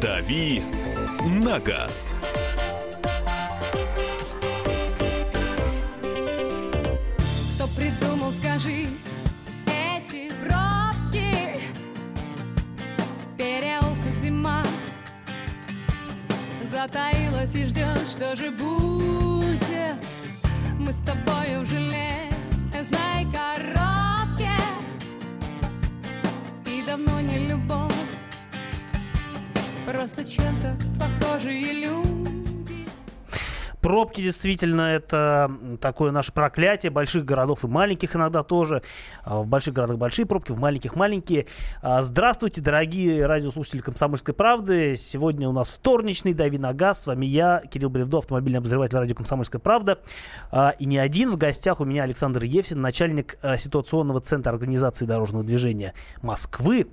«Дави 0.00 0.62
на 1.26 1.58
газ». 1.58 2.14
Кто 7.54 7.68
придумал, 7.76 8.32
скажи, 8.32 8.86
эти 9.66 10.32
пробки 10.42 11.60
В 13.34 13.36
переулках 13.36 14.16
зима 14.16 14.62
Затаилась 16.64 17.54
и 17.54 17.66
ждет, 17.66 18.00
что 18.10 18.34
же 18.36 18.50
будет 18.52 19.62
Мы 20.78 20.92
с 20.92 20.98
тобою 21.00 21.64
в 21.64 21.72
железной 22.82 23.26
коробке 23.32 24.50
И 26.66 26.82
давно 26.86 27.20
не 27.20 27.48
любовь. 27.48 27.92
Просто 29.86 30.24
чем-то 30.24 30.76
похожие 30.98 31.72
люди 31.72 32.21
Пробки 33.92 34.22
действительно 34.22 34.80
это 34.80 35.52
такое 35.82 36.12
наше 36.12 36.32
проклятие 36.32 36.88
больших 36.88 37.26
городов 37.26 37.62
и 37.62 37.66
маленьких 37.66 38.16
иногда 38.16 38.42
тоже. 38.42 38.82
А 39.22 39.42
В 39.42 39.46
больших 39.46 39.74
городах 39.74 39.98
большие 39.98 40.24
пробки, 40.24 40.50
в 40.50 40.58
маленьких 40.58 40.96
маленькие. 40.96 41.46
А, 41.82 42.00
Здравствуйте, 42.00 42.62
дорогие 42.62 43.26
радиослушатели 43.26 43.82
«Комсомольской 43.82 44.32
правды». 44.32 44.96
Сегодня 44.96 45.46
у 45.46 45.52
нас 45.52 45.70
вторничный 45.72 46.32
«Дави 46.32 46.56
на 46.56 46.72
газ». 46.72 47.02
С 47.02 47.06
вами 47.06 47.26
я, 47.26 47.62
Кирилл 47.70 47.90
Бревдо, 47.90 48.16
автомобильный 48.16 48.60
обозреватель 48.60 48.96
радио 48.96 49.14
«Комсомольская 49.14 49.60
правда». 49.60 49.98
А, 50.50 50.70
И 50.78 50.86
не 50.86 50.96
один. 50.96 51.30
В 51.30 51.36
гостях 51.36 51.80
у 51.80 51.84
меня 51.84 52.04
Александр 52.04 52.44
Евсин, 52.44 52.80
начальник 52.80 53.36
ситуационного 53.58 54.22
центра 54.22 54.52
организации 54.52 55.04
дорожного 55.04 55.44
движения 55.44 55.92
Москвы. 56.22 56.86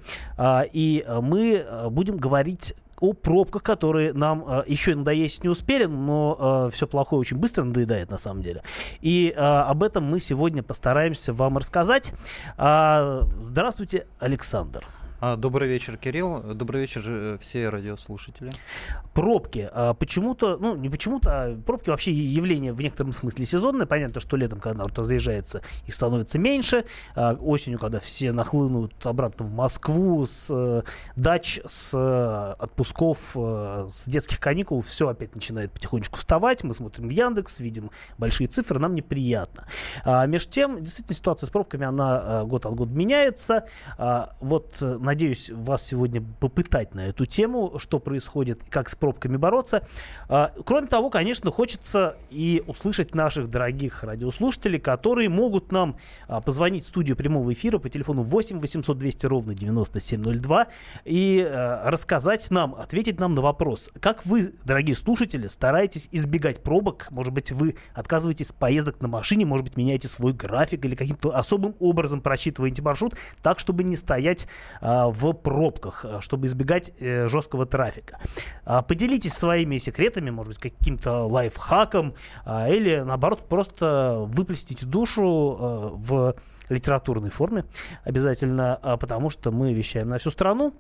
И 0.74 1.06
мы 1.22 1.66
будем 1.92 2.18
говорить 2.18 2.76
о 3.00 3.14
пробках, 3.14 3.64
которые 3.64 4.14
нам 4.14 4.46
э, 4.48 4.64
еще 4.68 4.96
надоесть 4.96 5.44
не 5.44 5.50
успели, 5.50 5.86
но 5.86 6.70
все 6.72 6.88
плохое 6.88 7.20
очень 7.20 7.38
быстро 7.38 7.64
надоедает 7.64 8.10
на 8.10 8.18
самом 8.18 8.42
деле. 8.44 8.62
И 9.02 9.34
э, 9.36 9.40
об 9.40 9.84
этом 9.84 10.04
мы 10.04 10.20
сегодня 10.20 10.64
постараемся 10.64 11.34
вам 11.34 11.58
рассказать. 11.58 12.14
А, 12.58 13.28
здравствуйте, 13.42 14.08
Александр. 14.20 14.86
А, 15.22 15.36
Добрый 15.36 15.68
вечер, 15.68 15.98
Кирилл. 15.98 16.42
Добрый 16.54 16.82
вечер, 16.82 17.04
э, 17.06 17.38
все 17.42 17.68
радиослушатели. 17.68 18.52
Пробки. 19.14 19.70
А, 19.74 19.94
почему-то, 19.94 20.56
ну 20.58 20.78
не 20.78 20.88
почему-то, 20.88 21.30
а 21.30 21.56
пробки 21.58 21.90
вообще 21.90 22.12
явление 22.14 22.72
в 22.72 22.82
некотором 22.82 23.12
смысле 23.12 23.46
сезонное. 23.46 23.86
Понятно, 23.86 24.22
что 24.22 24.38
летом, 24.38 24.62
когда 24.62 24.78
народ 24.78 24.98
разъезжается, 24.98 25.62
их 25.88 25.94
становится 25.94 26.40
меньше. 26.40 26.86
А, 27.16 27.34
осенью, 27.34 27.80
когда 27.80 28.00
все 28.00 28.32
нахлынут 28.32 28.94
обратно 29.06 29.46
в 29.46 29.52
Москву 29.52 30.26
с 30.26 30.48
э, 30.50 30.84
дач, 31.18 31.60
с 31.68 31.94
э, 31.94 32.54
отпусков, 32.58 33.36
с 33.36 34.08
детских 34.08 34.40
каникул, 34.40 34.82
все 34.82 35.10
опять 35.10 35.36
начинает 35.36 35.74
потихонечку 35.74 36.18
вставать. 36.18 36.64
Мы 36.64 36.74
смотрим 36.74 37.10
в 37.10 37.12
Яндекс, 37.12 37.60
видим 37.60 37.92
большие 38.18 38.48
цифры, 38.48 38.80
нам 38.80 38.96
неприятно. 38.96 39.68
Между 40.28 40.52
тем, 40.52 40.82
действительно, 40.82 41.16
ситуация 41.16 41.48
с 41.48 41.50
пробками, 41.50 41.86
она 41.86 42.46
год 42.46 42.66
от 42.66 42.76
года 42.76 42.94
меняется. 42.94 43.66
Вот, 44.40 44.82
надеюсь, 45.10 45.50
вас 45.50 45.88
сегодня 45.88 46.22
попытать 46.40 46.94
на 46.94 47.08
эту 47.08 47.26
тему, 47.26 47.80
что 47.80 48.00
происходит, 48.00 48.62
как 48.70 48.90
с 48.90 48.96
пробками 48.96 49.38
бороться. 49.38 49.88
А, 50.28 50.54
Кроме 50.66 50.88
того, 50.88 51.10
конечно, 51.10 51.50
хочется 51.50 52.16
и 52.30 52.62
услышать 52.68 53.16
наших 53.16 53.50
дорогих 53.50 54.04
радиослушателей, 54.04 54.80
которые 54.80 55.28
могут 55.30 55.72
нам 55.72 55.96
а, 56.28 56.42
позвонить 56.42 56.84
в 56.84 56.88
студию 56.88 57.18
прямого 57.18 57.52
эфира 57.52 57.80
по 57.80 57.90
телефону 57.90 58.22
8 58.22 58.60
800 58.60 58.98
200 59.00 59.26
ровно 59.26 59.56
9702 59.56 60.68
и 61.06 61.44
а, 61.44 61.90
рассказать 61.90 62.52
нам, 62.52 62.76
ответить 62.76 63.20
нам 63.20 63.34
на 63.34 63.42
вопрос, 63.42 63.90
как 64.00 64.28
вы, 64.28 64.54
дорогие 64.64 64.96
слушатели, 64.96 65.48
стараетесь 65.48 66.08
избегать 66.12 66.62
пробок, 66.62 67.08
может 67.10 67.34
быть, 67.34 67.52
вы 67.52 67.76
отказываетесь 67.96 68.52
от 68.52 68.58
поездок 68.58 69.02
на 69.02 69.08
машине, 69.08 69.46
может 69.46 69.66
быть, 69.66 69.76
меняете 69.76 70.08
свой 70.08 70.34
график 70.34 70.86
или 70.86 70.94
каким-то 70.94 71.36
особым 71.36 71.76
образом 71.80 72.22
просчитываете 72.22 72.84
маршрут 72.84 73.16
так, 73.42 73.58
чтобы 73.60 73.84
не 73.84 73.96
стоять 73.96 74.48
в 75.08 75.34
пробках, 75.34 76.06
а, 76.06 76.22
чтобы 76.22 76.48
избегать 76.48 76.92
э, 77.00 77.28
жесткого 77.28 77.66
трафика. 77.66 78.20
А, 78.66 78.82
Поделитесь 78.82 79.34
своими 79.34 79.78
секретами, 79.78 80.30
может 80.30 80.50
быть, 80.50 80.60
каким-то 80.60 81.26
лайфхаком, 81.26 82.14
а, 82.46 82.70
или 82.70 83.00
наоборот, 83.00 83.48
просто 83.48 84.18
выплесните 84.28 84.86
душу 84.86 85.24
а, 85.24 85.90
в 85.94 86.36
литературной 86.70 87.30
форме 87.30 87.66
обязательно, 88.04 88.80
а, 88.82 88.98
потому 88.98 89.30
что 89.30 89.52
мы 89.52 89.74
вещаем 89.74 90.10
на 90.10 90.18
всю 90.18 90.32
страну. 90.32 90.74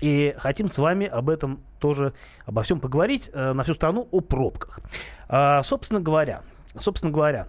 И 0.00 0.34
хотим 0.36 0.68
с 0.68 0.76
вами 0.76 1.06
об 1.06 1.30
этом 1.30 1.60
тоже, 1.80 2.12
обо 2.44 2.62
всем 2.62 2.80
поговорить, 2.80 3.30
э, 3.32 3.52
на 3.54 3.62
всю 3.62 3.72
страну 3.72 4.06
о 4.10 4.20
пробках. 4.20 4.80
Собственно 5.64 6.00
говоря, 6.00 6.42
собственно 6.78 7.10
говоря, 7.10 7.48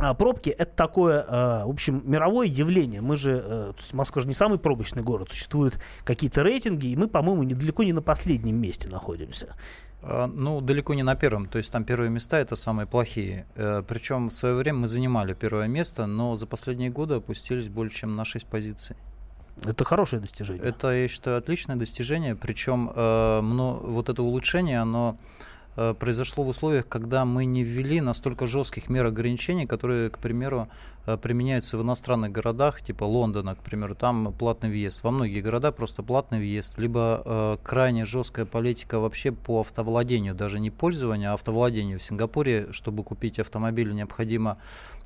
а, 0.00 0.14
Пробки 0.14 0.50
это 0.50 0.72
такое, 0.74 1.22
э, 1.22 1.64
в 1.64 1.70
общем, 1.70 2.02
мировое 2.04 2.46
явление. 2.46 3.00
Мы 3.00 3.16
же, 3.16 3.42
э, 3.44 3.72
Москва 3.92 4.22
же 4.22 4.28
не 4.28 4.34
самый 4.34 4.58
пробочный 4.58 5.02
город. 5.02 5.28
Существуют 5.30 5.78
какие-то 6.04 6.42
рейтинги, 6.42 6.86
и 6.88 6.96
мы, 6.96 7.08
по-моему, 7.08 7.42
недалеко 7.42 7.82
не 7.84 7.92
на 7.92 8.02
последнем 8.02 8.60
месте 8.60 8.88
находимся. 8.88 9.54
А, 10.02 10.26
Ну, 10.26 10.60
далеко 10.60 10.94
не 10.94 11.02
на 11.02 11.14
первом, 11.16 11.46
то 11.48 11.58
есть 11.58 11.72
там 11.72 11.84
первые 11.84 12.10
места 12.10 12.38
это 12.38 12.54
самые 12.56 12.86
плохие. 12.86 13.46
Э, 13.56 13.82
Причем 13.86 14.28
в 14.28 14.32
свое 14.34 14.54
время 14.54 14.78
мы 14.80 14.86
занимали 14.86 15.34
первое 15.34 15.66
место, 15.68 16.06
но 16.06 16.36
за 16.36 16.46
последние 16.46 16.90
годы 16.90 17.14
опустились 17.14 17.68
больше, 17.68 17.96
чем 17.96 18.16
на 18.16 18.24
6 18.24 18.46
позиций. 18.46 18.96
Это 19.64 19.84
хорошее 19.84 20.22
достижение. 20.22 20.62
Это, 20.64 20.92
я 20.92 21.08
считаю, 21.08 21.36
отличное 21.38 21.74
достижение, 21.74 22.36
причем 22.36 22.92
э, 22.94 23.40
мно- 23.42 23.80
вот 23.82 24.08
это 24.08 24.22
улучшение, 24.22 24.78
оно 24.80 25.16
произошло 25.98 26.44
в 26.44 26.48
условиях, 26.48 26.88
когда 26.88 27.24
мы 27.24 27.44
не 27.44 27.62
ввели 27.62 28.00
настолько 28.00 28.46
жестких 28.46 28.88
мер 28.88 29.06
ограничений, 29.06 29.66
которые, 29.66 30.10
к 30.10 30.18
примеру, 30.18 30.68
э, 31.06 31.16
применяются 31.16 31.78
в 31.78 31.82
иностранных 31.82 32.32
городах, 32.32 32.82
типа 32.82 33.04
Лондона, 33.04 33.54
к 33.54 33.62
примеру, 33.62 33.94
там 33.94 34.32
платный 34.32 34.70
въезд. 34.70 35.04
Во 35.04 35.10
многие 35.10 35.40
города 35.40 35.70
просто 35.70 36.02
платный 36.02 36.38
въезд, 36.38 36.78
либо 36.78 37.22
э, 37.24 37.56
крайне 37.62 38.04
жесткая 38.04 38.44
политика 38.44 38.98
вообще 38.98 39.30
по 39.30 39.60
автовладению, 39.60 40.34
даже 40.34 40.58
не 40.58 40.70
пользованию, 40.70 41.30
а 41.30 41.34
автовладению. 41.34 41.98
В 41.98 42.02
Сингапуре, 42.02 42.72
чтобы 42.72 43.04
купить 43.04 43.38
автомобиль, 43.38 43.94
необходимо 43.94 44.58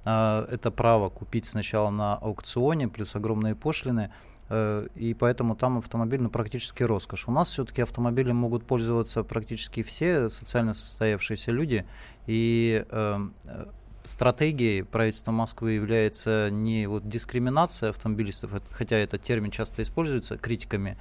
э, 0.04 0.46
это 0.50 0.70
право 0.70 1.10
купить 1.10 1.44
сначала 1.44 1.90
на 1.90 2.14
аукционе, 2.14 2.88
плюс 2.88 3.14
огромные 3.14 3.54
пошлины, 3.54 4.10
Э, 4.10 4.31
и 4.94 5.14
поэтому 5.18 5.56
там 5.56 5.78
автомобиль 5.78 6.20
ну, 6.22 6.28
практически 6.28 6.82
роскошь. 6.82 7.26
У 7.28 7.32
нас 7.32 7.50
все-таки 7.50 7.82
автомобилем 7.82 8.36
могут 8.36 8.66
пользоваться 8.66 9.24
практически 9.24 9.82
все 9.82 10.28
социально 10.28 10.74
состоявшиеся 10.74 11.52
люди, 11.52 11.86
и 12.26 12.84
э, 12.90 13.18
э, 13.46 13.66
стратегией 14.04 14.82
правительства 14.82 15.32
Москвы 15.32 15.72
является 15.72 16.48
не 16.50 16.86
вот 16.86 17.08
дискриминация 17.08 17.90
автомобилистов, 17.90 18.52
хотя 18.70 18.96
этот 18.96 19.22
термин 19.22 19.50
часто 19.50 19.82
используется 19.82 20.36
критиками, 20.36 20.98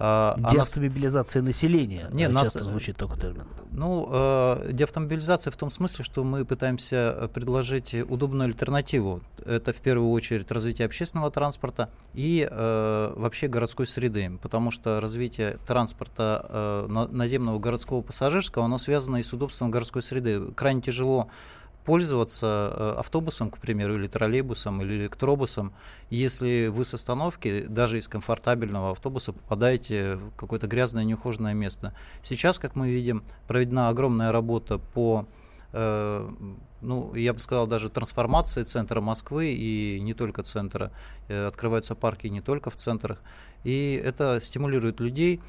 а, 0.00 0.34
а 0.36 0.40
нас- 0.40 0.52
Деавтомобилизация 0.52 1.42
населения. 1.42 2.08
Не, 2.12 2.24
э, 2.24 2.28
нас- 2.28 2.44
часто 2.44 2.64
звучит 2.64 2.96
такой 2.96 3.18
термин. 3.18 3.44
ну, 3.70 4.08
э, 4.10 4.70
деавтомобилизация 4.72 5.50
в 5.50 5.56
том 5.56 5.70
смысле, 5.70 6.04
что 6.04 6.24
мы 6.24 6.44
пытаемся 6.44 6.96
э, 7.16 7.28
предложить 7.28 7.94
удобную 7.94 8.46
альтернативу. 8.46 9.20
Это 9.44 9.72
в 9.72 9.76
первую 9.76 10.10
очередь 10.10 10.50
развитие 10.50 10.86
общественного 10.86 11.30
транспорта 11.30 11.90
и 12.14 12.48
э, 12.50 13.12
вообще 13.16 13.46
городской 13.48 13.86
среды, 13.86 14.38
потому 14.42 14.70
что 14.70 15.00
развитие 15.00 15.58
транспорта 15.66 16.46
э, 16.48 16.86
на- 16.88 17.06
наземного 17.08 17.58
городского 17.58 18.00
пассажирского, 18.02 18.64
оно 18.64 18.78
связано 18.78 19.18
и 19.18 19.22
с 19.22 19.32
удобством 19.32 19.70
городской 19.70 20.02
среды. 20.02 20.52
Крайне 20.56 20.80
тяжело 20.80 21.28
пользоваться 21.84 22.72
э, 22.72 22.94
автобусом, 22.98 23.50
к 23.50 23.58
примеру, 23.58 23.96
или 23.96 24.06
троллейбусом, 24.06 24.82
или 24.82 24.94
электробусом, 24.94 25.72
если 26.10 26.68
вы 26.68 26.84
с 26.84 26.94
остановки, 26.94 27.66
даже 27.68 27.98
из 27.98 28.08
комфортабельного 28.08 28.92
автобуса, 28.92 29.32
попадаете 29.32 30.16
в 30.16 30.30
какое-то 30.36 30.66
грязное, 30.66 31.04
неухоженное 31.04 31.54
место. 31.54 31.94
Сейчас, 32.22 32.58
как 32.58 32.76
мы 32.76 32.90
видим, 32.90 33.24
проведена 33.46 33.88
огромная 33.88 34.32
работа 34.32 34.78
по 34.78 35.26
э, 35.72 36.30
ну, 36.80 37.14
я 37.14 37.32
бы 37.34 37.40
сказал, 37.40 37.66
даже 37.66 37.90
трансформации 37.90 38.62
центра 38.62 39.00
Москвы 39.00 39.52
и 39.52 40.00
не 40.00 40.14
только 40.14 40.42
центра. 40.42 40.92
Э, 41.28 41.46
Открываются 41.46 41.94
парки 41.94 42.26
не 42.26 42.40
только 42.40 42.70
в 42.70 42.76
центрах. 42.76 43.22
И 43.64 44.00
это 44.02 44.40
стимулирует 44.40 45.00
людей 45.00 45.40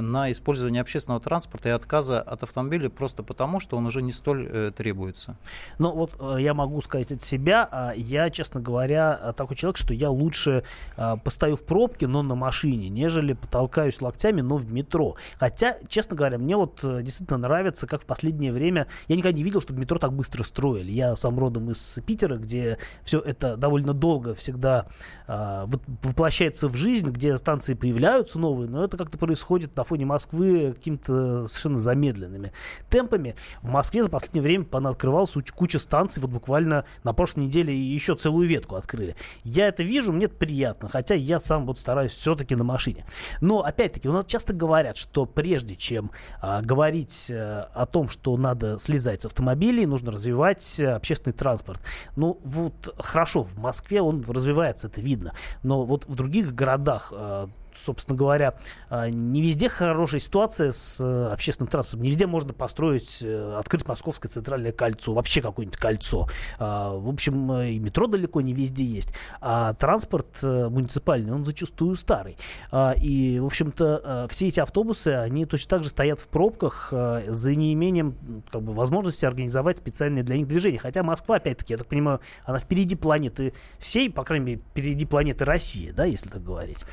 на 0.00 0.30
использование 0.30 0.80
общественного 0.82 1.20
транспорта 1.20 1.68
и 1.68 1.72
отказа 1.72 2.20
от 2.20 2.42
автомобиля 2.42 2.88
просто 2.90 3.22
потому, 3.22 3.60
что 3.60 3.76
он 3.76 3.86
уже 3.86 4.02
не 4.02 4.12
столь 4.12 4.48
э, 4.50 4.72
требуется. 4.74 5.36
Ну 5.78 5.92
вот 5.92 6.12
э, 6.18 6.36
я 6.40 6.54
могу 6.54 6.80
сказать 6.82 7.12
от 7.12 7.22
себя, 7.22 7.68
а 7.70 7.92
я, 7.94 8.30
честно 8.30 8.60
говоря, 8.60 9.18
э, 9.22 9.32
такой 9.36 9.56
человек, 9.56 9.76
что 9.76 9.94
я 9.94 10.10
лучше 10.10 10.64
э, 10.96 11.16
постою 11.22 11.56
в 11.56 11.64
пробке, 11.64 12.06
но 12.06 12.22
на 12.22 12.34
машине, 12.34 12.88
нежели 12.88 13.34
потолкаюсь 13.34 14.00
локтями, 14.00 14.40
но 14.40 14.56
в 14.56 14.72
метро. 14.72 15.16
Хотя, 15.38 15.76
честно 15.88 16.16
говоря, 16.16 16.38
мне 16.38 16.56
вот 16.56 16.80
э, 16.82 17.02
действительно 17.02 17.38
нравится, 17.38 17.86
как 17.86 18.02
в 18.02 18.06
последнее 18.06 18.52
время, 18.52 18.86
я 19.08 19.16
никогда 19.16 19.36
не 19.36 19.42
видел, 19.42 19.60
чтобы 19.60 19.80
метро 19.80 19.98
так 19.98 20.12
быстро 20.12 20.42
строили. 20.42 20.92
Я 20.92 21.16
сам 21.16 21.38
родом 21.38 21.70
из 21.70 21.98
Питера, 22.06 22.36
где 22.36 22.78
все 23.02 23.20
это 23.20 23.56
довольно 23.56 23.94
долго 23.94 24.34
всегда 24.34 24.86
э, 25.26 25.66
воплощается 26.02 26.68
в 26.68 26.76
жизнь, 26.76 27.08
где 27.08 27.36
станции 27.38 27.74
появляются 27.74 28.38
новые, 28.38 28.68
но 28.68 28.84
это 28.84 28.96
как-то 28.96 29.18
происходит 29.18 29.73
на 29.76 29.84
фоне 29.84 30.06
Москвы 30.06 30.72
какими-то 30.74 31.48
совершенно 31.48 31.80
замедленными 31.80 32.52
темпами. 32.88 33.34
В 33.62 33.70
Москве 33.70 34.02
за 34.02 34.10
последнее 34.10 34.42
время 34.42 34.66
открывалась 34.72 35.32
куча 35.54 35.78
станций, 35.78 36.20
вот 36.20 36.30
буквально 36.30 36.84
на 37.02 37.12
прошлой 37.12 37.44
неделе 37.44 37.76
еще 37.76 38.14
целую 38.14 38.48
ветку 38.48 38.76
открыли. 38.76 39.16
Я 39.42 39.68
это 39.68 39.82
вижу, 39.82 40.12
мне 40.12 40.26
это 40.26 40.36
приятно, 40.36 40.88
хотя 40.88 41.14
я 41.14 41.40
сам 41.40 41.66
вот 41.66 41.78
стараюсь 41.78 42.12
все-таки 42.12 42.54
на 42.54 42.64
машине. 42.64 43.06
Но, 43.40 43.62
опять-таки, 43.62 44.08
у 44.08 44.12
нас 44.12 44.26
часто 44.26 44.52
говорят, 44.52 44.96
что 44.96 45.26
прежде 45.26 45.76
чем 45.76 46.10
а, 46.40 46.62
говорить 46.62 47.30
а, 47.30 47.70
о 47.74 47.86
том, 47.86 48.08
что 48.08 48.36
надо 48.36 48.78
слезать 48.78 49.22
с 49.22 49.26
автомобилей, 49.26 49.86
нужно 49.86 50.12
развивать 50.12 50.80
а, 50.80 50.96
общественный 50.96 51.34
транспорт. 51.34 51.80
Ну, 52.16 52.40
вот 52.44 52.94
хорошо, 52.98 53.42
в 53.42 53.58
Москве 53.58 54.00
он 54.00 54.24
развивается, 54.26 54.86
это 54.86 55.00
видно, 55.00 55.32
но 55.62 55.84
вот 55.84 56.06
в 56.06 56.14
других 56.14 56.54
городах 56.54 57.12
а, 57.12 57.48
собственно 57.76 58.16
говоря, 58.16 58.54
а, 58.88 59.08
не 59.08 59.42
везде 59.42 59.68
хорошая 59.68 60.20
ситуация 60.20 60.72
с 60.72 60.98
э, 61.00 61.28
общественным 61.32 61.68
транспортом. 61.68 62.02
Не 62.02 62.10
везде 62.10 62.26
можно 62.26 62.52
построить, 62.52 63.18
э, 63.22 63.56
открыть 63.58 63.86
Московское 63.86 64.30
центральное 64.30 64.72
кольцо, 64.72 65.12
вообще 65.14 65.42
какое-нибудь 65.42 65.76
кольцо. 65.78 66.28
А, 66.58 66.94
в 66.94 67.08
общем, 67.08 67.50
э, 67.52 67.72
и 67.72 67.78
метро 67.78 68.06
далеко 68.06 68.40
не 68.40 68.52
везде 68.52 68.84
есть. 68.84 69.14
А 69.40 69.74
транспорт 69.74 70.42
муниципальный, 70.42 71.32
он 71.32 71.44
зачастую 71.44 71.96
старый. 71.96 72.36
А, 72.70 72.94
и, 72.96 73.38
в 73.38 73.46
общем-то, 73.46 74.28
все 74.30 74.48
эти 74.48 74.60
автобусы, 74.60 75.08
они 75.08 75.46
точно 75.46 75.70
так 75.70 75.84
же 75.84 75.90
стоят 75.90 76.20
в 76.20 76.28
пробках 76.28 76.92
за 76.92 77.54
неимением 77.54 78.16
как 78.50 78.62
бы, 78.62 78.72
возможности 78.72 79.24
организовать 79.24 79.78
специальные 79.78 80.24
для 80.24 80.36
них 80.36 80.46
движения. 80.46 80.78
Хотя 80.78 81.02
Москва, 81.02 81.36
опять-таки, 81.36 81.72
я 81.72 81.78
так 81.78 81.86
понимаю, 81.86 82.20
она 82.44 82.58
впереди 82.58 82.94
планеты 82.94 83.52
всей, 83.78 84.10
по 84.10 84.24
крайней 84.24 84.46
мере, 84.46 84.60
впереди 84.70 85.06
планеты 85.06 85.44
России, 85.44 85.90
да, 85.90 86.04
если 86.04 86.28
так 86.28 86.42
говорить. 86.42 86.84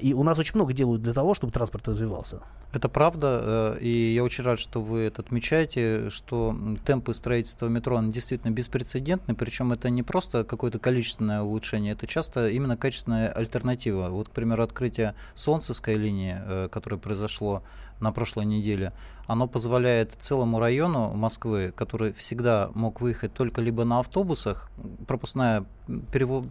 И 0.00 0.13
у 0.14 0.22
нас 0.22 0.38
очень 0.38 0.54
много 0.54 0.72
делают 0.72 1.02
для 1.02 1.12
того, 1.12 1.34
чтобы 1.34 1.52
транспорт 1.52 1.88
развивался. 1.88 2.40
Это 2.72 2.88
правда, 2.88 3.76
э, 3.76 3.78
и 3.80 4.14
я 4.14 4.24
очень 4.24 4.44
рад, 4.44 4.58
что 4.58 4.80
вы 4.80 5.00
это 5.00 5.22
отмечаете, 5.22 6.10
что 6.10 6.56
темпы 6.84 7.14
строительства 7.14 7.68
метро 7.68 8.00
действительно 8.02 8.50
беспрецедентны, 8.50 9.34
причем 9.34 9.72
это 9.72 9.90
не 9.90 10.02
просто 10.02 10.44
какое-то 10.44 10.78
количественное 10.78 11.42
улучшение, 11.42 11.92
это 11.92 12.06
часто 12.06 12.48
именно 12.48 12.76
качественная 12.76 13.30
альтернатива. 13.30 14.08
Вот, 14.08 14.28
к 14.28 14.32
примеру, 14.32 14.62
открытие 14.62 15.14
Солнцевской 15.34 15.94
линии, 15.94 16.36
э, 16.40 16.68
которое 16.70 16.96
произошло 16.96 17.62
на 18.00 18.12
прошлой 18.12 18.44
неделе, 18.44 18.92
оно 19.26 19.46
позволяет 19.46 20.12
целому 20.12 20.58
району 20.58 21.12
Москвы, 21.14 21.72
который 21.74 22.12
всегда 22.12 22.70
мог 22.74 23.00
выехать 23.00 23.32
только 23.32 23.60
либо 23.60 23.84
на 23.84 24.00
автобусах, 24.00 24.70
пропускная 25.06 25.64
перевоз, 26.12 26.44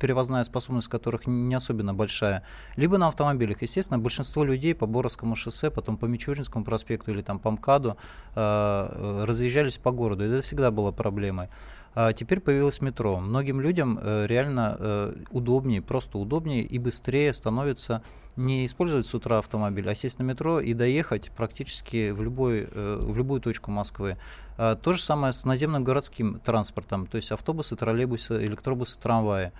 перевозная 0.00 0.44
способность 0.44 0.88
которых 0.88 1.26
не 1.26 1.54
особенно 1.54 1.94
большая, 1.94 2.42
либо 2.76 2.98
на 2.98 3.08
автомобилях. 3.08 3.62
Естественно, 3.62 3.98
большинство 3.98 4.44
людей 4.44 4.74
по 4.74 4.86
Боровскому 4.86 5.36
шоссе, 5.36 5.70
потом 5.70 5.96
по 5.96 6.06
Мичуринскому 6.06 6.64
проспекту 6.64 7.12
или 7.12 7.22
там 7.22 7.38
по 7.38 7.50
МКАДу 7.50 7.96
э, 8.34 9.24
разъезжались 9.24 9.78
по 9.78 9.92
городу. 9.92 10.24
И 10.24 10.28
это 10.28 10.42
всегда 10.42 10.70
было 10.70 10.92
проблемой. 10.92 11.48
А 11.94 12.12
теперь 12.12 12.40
появилось 12.40 12.80
метро. 12.80 13.20
Многим 13.20 13.60
людям 13.60 13.98
э, 14.00 14.26
реально 14.26 14.76
э, 14.78 15.14
удобнее, 15.30 15.80
просто 15.80 16.18
удобнее 16.18 16.62
и 16.62 16.78
быстрее 16.78 17.32
становится 17.32 18.02
не 18.36 18.66
использовать 18.66 19.06
с 19.06 19.14
утра 19.14 19.38
автомобиль, 19.38 19.88
а 19.88 19.94
сесть 19.94 20.18
на 20.18 20.24
метро 20.24 20.58
и 20.58 20.74
доехать 20.74 21.30
практически 21.36 22.10
в, 22.10 22.20
любой, 22.20 22.66
э, 22.68 23.00
в 23.00 23.16
любую 23.16 23.40
точку 23.40 23.70
Москвы. 23.70 24.16
А 24.58 24.74
то 24.74 24.92
же 24.92 25.00
самое 25.00 25.32
с 25.32 25.44
наземным 25.44 25.84
городским 25.84 26.40
транспортом, 26.40 27.06
то 27.06 27.16
есть 27.16 27.30
автобусы, 27.30 27.76
троллейбусы, 27.76 28.44
электробусы, 28.44 28.98
трамваи. 28.98 29.52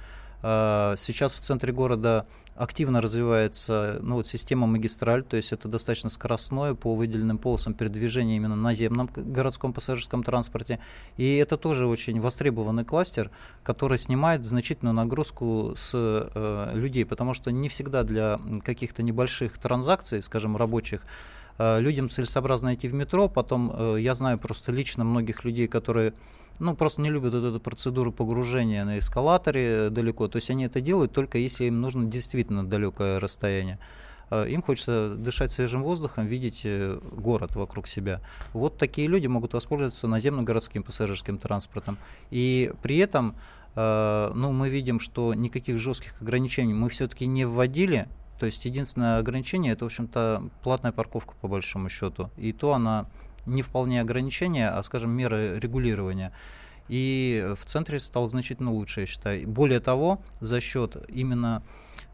А, 0.46 0.94
сейчас 0.99 1.32
в 1.32 1.41
центре 1.41 1.73
города 1.73 2.26
активно 2.55 3.00
развивается 3.00 3.99
ну, 4.02 4.17
вот 4.17 4.26
система 4.26 4.67
магистраль, 4.67 5.25
то 5.25 5.37
есть 5.38 5.52
это 5.52 5.69
достаточно 5.69 6.11
скоростное 6.11 6.75
по 6.75 6.94
выделенным 6.94 7.38
полосам 7.38 7.73
передвижения 7.73 8.37
именно 8.37 8.55
на 8.55 8.62
наземном 8.62 9.08
городском 9.17 9.73
пассажирском 9.73 10.23
транспорте. 10.23 10.81
И 11.17 11.37
это 11.37 11.56
тоже 11.56 11.87
очень 11.87 12.20
востребованный 12.20 12.85
кластер, 12.85 13.31
который 13.62 13.96
снимает 13.96 14.44
значительную 14.44 14.93
нагрузку 14.93 15.73
с 15.76 15.93
э, 15.94 16.70
людей, 16.75 17.06
потому 17.06 17.32
что 17.32 17.50
не 17.50 17.70
всегда 17.70 18.02
для 18.02 18.38
каких-то 18.62 19.02
небольших 19.02 19.56
транзакций, 19.56 20.23
скажем, 20.23 20.58
рабочих, 20.58 21.06
э, 21.56 21.81
людям 21.81 22.11
целесообразно 22.11 22.75
идти 22.75 22.87
в 22.87 22.93
метро. 22.93 23.31
Потом 23.31 23.73
э, 23.75 23.96
я 24.00 24.12
знаю 24.12 24.37
просто 24.37 24.73
лично 24.73 25.05
многих 25.05 25.43
людей, 25.44 25.69
которые 25.69 26.12
ну, 26.59 26.75
просто 26.75 27.03
не 27.03 27.11
любят 27.11 27.35
вот 27.35 27.45
эту 27.45 27.61
процедуру 27.61 28.12
погружения 28.12 28.85
на 28.85 28.99
эскалаторе 28.99 29.91
далеко. 29.91 30.29
То 30.29 30.37
есть 30.37 30.51
они 30.51 30.65
это 30.65 30.81
делают 30.81 31.12
только 31.12 31.39
если 31.39 31.65
им 31.65 31.81
нужно 31.81 32.06
действительно 32.06 32.67
далекое 32.67 33.19
расстояние. 33.19 33.79
А, 34.31 34.45
им 34.45 34.62
хочется 34.62 35.15
дышать 35.17 35.51
свежим 35.51 35.83
воздухом, 35.83 36.27
видеть 36.27 36.62
э, 36.65 36.99
город 37.12 37.56
вокруг 37.56 37.87
себя. 37.87 38.21
Вот 38.53 38.79
такие 38.79 39.09
люди 39.09 39.27
могут 39.27 39.55
воспользоваться 39.55 40.06
наземно-городским 40.09 40.83
пассажирским 40.83 41.39
транспортом. 41.39 41.99
И 42.31 42.73
при 42.83 42.99
этом 42.99 43.37
а, 43.75 44.33
ну, 44.35 44.53
мы 44.53 44.69
видим, 44.69 45.01
что 45.01 45.35
никаких 45.35 45.79
жестких 45.79 46.21
ограничений 46.21 46.75
мы 46.75 46.89
все-таки 46.89 47.27
не 47.27 47.45
вводили. 47.45 48.09
То 48.39 48.47
есть 48.47 48.65
единственное 48.65 49.19
ограничение 49.19 49.73
это, 49.73 49.85
в 49.85 49.87
общем-то, 49.87 50.51
платная 50.62 50.93
парковка 50.93 51.35
по 51.41 51.49
большому 51.49 51.89
счету. 51.89 52.31
И 52.37 52.53
то 52.53 52.75
она 52.75 53.06
не 53.46 53.62
вполне 53.62 54.00
ограничения, 54.00 54.69
а, 54.69 54.82
скажем, 54.82 55.11
меры 55.11 55.58
регулирования. 55.58 56.32
И 56.88 57.55
в 57.58 57.64
центре 57.64 57.99
стало 57.99 58.29
значительно 58.29 58.73
лучше, 58.73 59.00
я 59.00 59.06
считаю. 59.06 59.49
Более 59.49 59.81
того, 59.81 60.20
за 60.41 60.61
счет 60.61 60.96
именно 61.08 61.62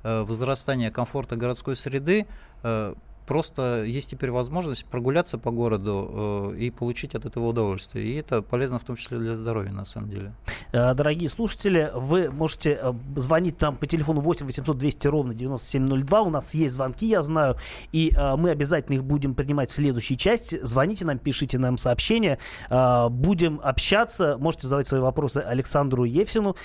э, 0.03 0.23
возрастания 0.23 0.91
комфорта 0.91 1.37
городской 1.37 1.75
среды 1.75 2.27
э, 2.63 2.95
просто 3.31 3.85
есть 3.85 4.11
теперь 4.11 4.33
возможность 4.33 4.85
прогуляться 4.87 5.39
по 5.39 5.53
городу 5.53 6.53
э, 6.53 6.57
и 6.59 6.71
получить 6.73 7.15
от 7.15 7.27
этого 7.27 7.47
удовольствие. 7.47 8.05
И 8.05 8.17
это 8.17 8.43
полезно 8.43 8.81
в 8.81 8.83
том 8.83 8.97
числе 8.97 9.19
для 9.19 9.37
здоровья, 9.37 9.71
на 9.71 9.85
самом 9.85 10.11
деле. 10.11 10.33
Э, 10.73 10.95
дорогие 10.95 11.31
слушатели, 11.31 11.93
вы 11.95 12.29
можете 12.33 12.77
э, 12.83 12.93
звонить 13.15 13.61
нам 13.61 13.77
по 13.77 13.87
телефону 13.87 14.21
8 14.21 14.47
800 14.47 14.77
200 14.77 15.07
ровно 15.07 15.33
9702. 15.33 16.23
У 16.23 16.31
нас 16.31 16.55
есть 16.55 16.75
звонки, 16.75 17.07
я 17.07 17.23
знаю, 17.23 17.55
и 17.93 18.13
мы 18.37 18.51
обязательно 18.51 18.97
их 18.97 19.05
будем 19.05 19.37
принимать 19.37 19.71
в 19.71 19.75
следующей 19.75 20.17
части. 20.17 20.59
Звоните 20.65 21.05
нам, 21.05 21.19
пишите 21.19 21.57
нам 21.57 21.79
сообщения. 21.79 22.39
Будем 22.69 23.61
общаться. 23.63 24.39
Можете 24.41 24.65
задавать 24.65 24.89
свои 24.89 25.01
вопросы 25.01 25.39
Александру 25.39 26.03
Евсину 26.03 26.57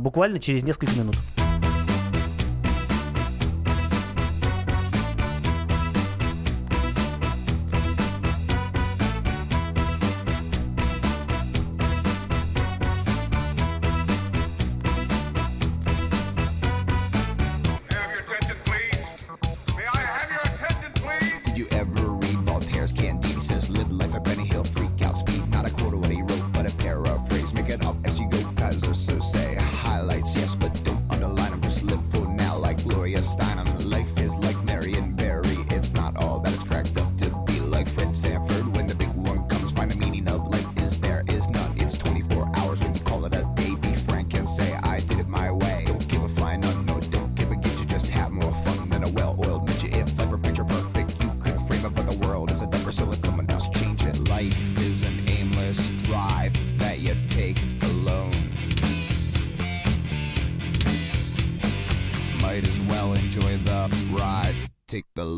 буквально 0.00 0.38
через 0.38 0.62
несколько 0.62 0.98
минут. 0.98 1.16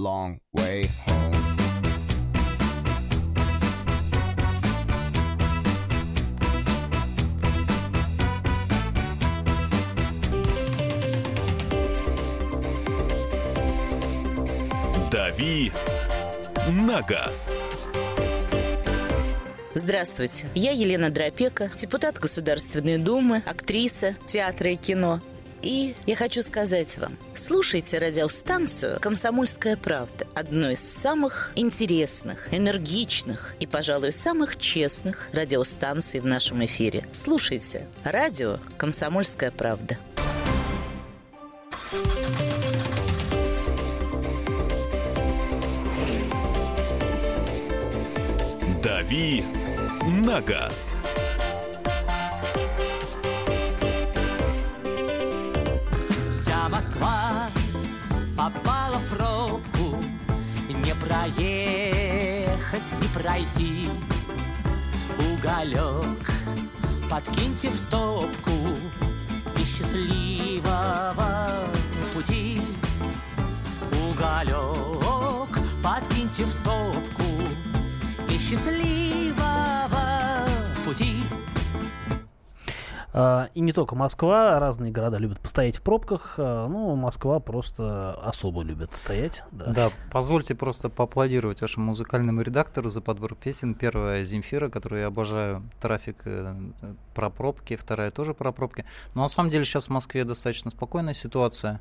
Long 0.03 0.37
way 0.53 0.89
home. 1.07 1.33
«Дави 15.11 15.73
на 16.69 17.03
газ». 17.03 17.57
Здравствуйте, 19.75 20.47
я 20.55 20.73
Елена 20.73 21.11
Дропека, 21.11 21.71
депутат 21.77 22.19
Государственной 22.19 22.99
Думы, 22.99 23.43
актриса 23.47 24.15
театра 24.29 24.71
и 24.71 24.77
кино. 24.77 25.21
И 25.63 25.95
я 26.07 26.17
хочу 26.17 26.43
сказать 26.43 26.99
вам, 26.99 27.17
слушайте 27.35 27.99
радиостанцию 27.99 28.99
«Комсомольская 29.01 29.77
правда», 29.77 30.27
одну 30.35 30.71
из 30.71 30.81
самых 30.81 31.53
интересных, 31.55 32.53
энергичных 32.53 33.55
и, 33.61 33.67
пожалуй, 33.67 34.13
самых 34.13 34.59
честных 34.59 35.29
радиостанций 35.33 36.19
в 36.19 36.27
нашем 36.27 36.65
эфире. 36.65 37.07
Слушайте 37.13 37.87
радио 38.03 38.59
«Комсомольская 38.77 39.53
правда». 39.53 39.99
«Дави 48.83 49.45
на 50.03 50.41
газ». 50.41 50.97
Попала 58.43 58.99
в 58.99 59.09
пробку 59.09 60.03
Не 60.69 60.95
проехать, 60.95 62.87
не 63.01 63.09
пройти. 63.09 63.89
Уголек 65.33 66.33
подкиньте 67.09 67.69
в 67.69 67.81
топку 67.89 68.51
И 69.57 69.65
счастливого 69.65 71.49
пути. 72.15 72.61
Уголек 74.11 75.59
подкиньте 75.83 76.45
в 76.45 76.55
топку 76.65 77.25
И 78.29 78.39
счастливого 78.39 79.37
пути 80.85 81.23
И 83.15 83.61
не 83.61 83.73
только 83.73 83.95
Москва, 83.95 84.59
разные 84.59 84.91
города 84.91 85.19
любят 85.19 85.39
постоять 85.39 85.77
в 85.77 85.83
пробках. 85.83 86.37
а, 86.39 86.67
Ну, 86.67 86.97
Москва 86.97 87.41
просто 87.41 88.15
особо 88.23 88.63
любит 88.63 88.95
стоять. 88.95 89.43
Да. 89.53 89.67
Да, 89.73 89.89
позвольте 90.11 90.55
просто 90.55 90.89
поаплодировать 90.89 91.61
вашему 91.61 91.87
музыкальному 91.87 92.41
редактору 92.41 92.89
за 92.89 93.03
подбор 93.03 93.35
песен. 93.35 93.75
Первая 93.75 94.25
Земфира, 94.25 94.71
которую 94.71 95.03
я 95.03 95.09
обожаю, 95.09 95.63
трафик 95.81 96.23
э, 96.25 96.55
про 97.15 97.29
пробки, 97.29 97.77
вторая 97.77 98.11
тоже 98.11 98.33
про 98.33 98.51
пробки. 98.51 98.87
Но 99.15 99.23
на 99.23 99.29
самом 99.29 99.51
деле 99.51 99.65
сейчас 99.65 99.87
в 99.87 99.91
Москве 99.91 100.25
достаточно 100.25 100.71
спокойная 100.71 101.15
ситуация. 101.15 101.81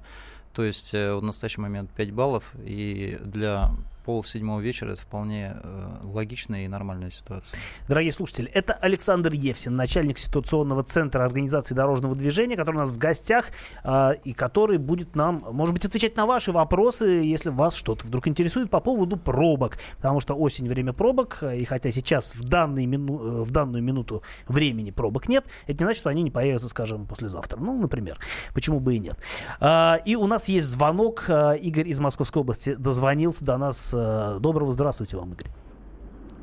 То 0.53 0.63
есть 0.63 0.93
э, 0.93 1.15
в 1.15 1.23
настоящий 1.23 1.61
момент 1.61 1.91
5 1.91 2.11
баллов, 2.11 2.53
и 2.55 3.17
для 3.23 3.71
пол 4.03 4.24
седьмого 4.24 4.60
вечера 4.60 4.91
это 4.91 5.01
вполне 5.01 5.55
э, 5.62 5.96
логичная 6.03 6.65
и 6.65 6.67
нормальная 6.67 7.10
ситуация. 7.10 7.60
Дорогие 7.88 8.13
слушатели, 8.13 8.50
это 8.51 8.74
Александр 8.74 9.34
Евсин, 9.34 9.75
начальник 9.75 10.17
ситуационного 10.17 10.84
центра 10.84 11.24
организации 11.24 11.75
дорожного 11.75 12.15
движения, 12.15 12.55
который 12.55 12.77
у 12.77 12.79
нас 12.79 12.93
в 12.93 12.98
гостях 12.98 13.48
а, 13.84 14.12
и 14.12 14.34
который 14.34 14.77
будет 14.77 15.15
нам, 15.15 15.46
может 15.51 15.74
быть, 15.74 15.86
отвечать 15.86 16.15
на 16.17 16.25
ваши 16.25 16.51
вопросы, 16.51 17.05
если 17.05 17.50
вас 17.50 17.75
что-то 17.75 18.05
вдруг 18.05 18.27
интересует 18.27 18.70
по 18.70 18.79
поводу 18.79 19.17
пробок. 19.17 19.77
Потому 19.98 20.20
что 20.20 20.36
осень 20.36 20.67
время 20.67 20.93
пробок, 20.93 21.43
и 21.43 21.63
хотя 21.65 21.91
сейчас 21.91 22.36
в, 22.36 22.43
данный 22.43 22.86
мину, 22.86 23.20
э, 23.20 23.43
в 23.43 23.51
данную 23.51 23.84
минуту 23.84 24.24
времени 24.48 24.91
пробок 24.91 25.27
нет, 25.27 25.46
это 25.67 25.84
не 25.84 25.86
значит, 25.86 26.00
что 26.00 26.10
они 26.10 26.24
не 26.24 26.31
появятся, 26.31 26.70
скажем, 26.70 27.05
послезавтра. 27.05 27.60
Ну, 27.60 27.79
например, 27.79 28.20
почему 28.53 28.79
бы 28.79 28.96
и 28.96 29.00
нет. 29.00 29.17
А, 29.60 30.00
и 30.05 30.15
у 30.15 30.27
нас 30.27 30.50
есть 30.50 30.67
звонок. 30.67 31.25
А, 31.27 31.53
Игорь 31.53 31.89
из 31.89 32.00
Московской 32.00 32.41
области 32.41 32.74
дозвонился 32.74 33.46
до 33.46 33.58
нас. 33.58 33.90
А, 33.93 34.39
Доброго 34.39 34.71
здравствуйте 34.71 35.17
вам, 35.17 35.33
Игорь. 35.33 35.51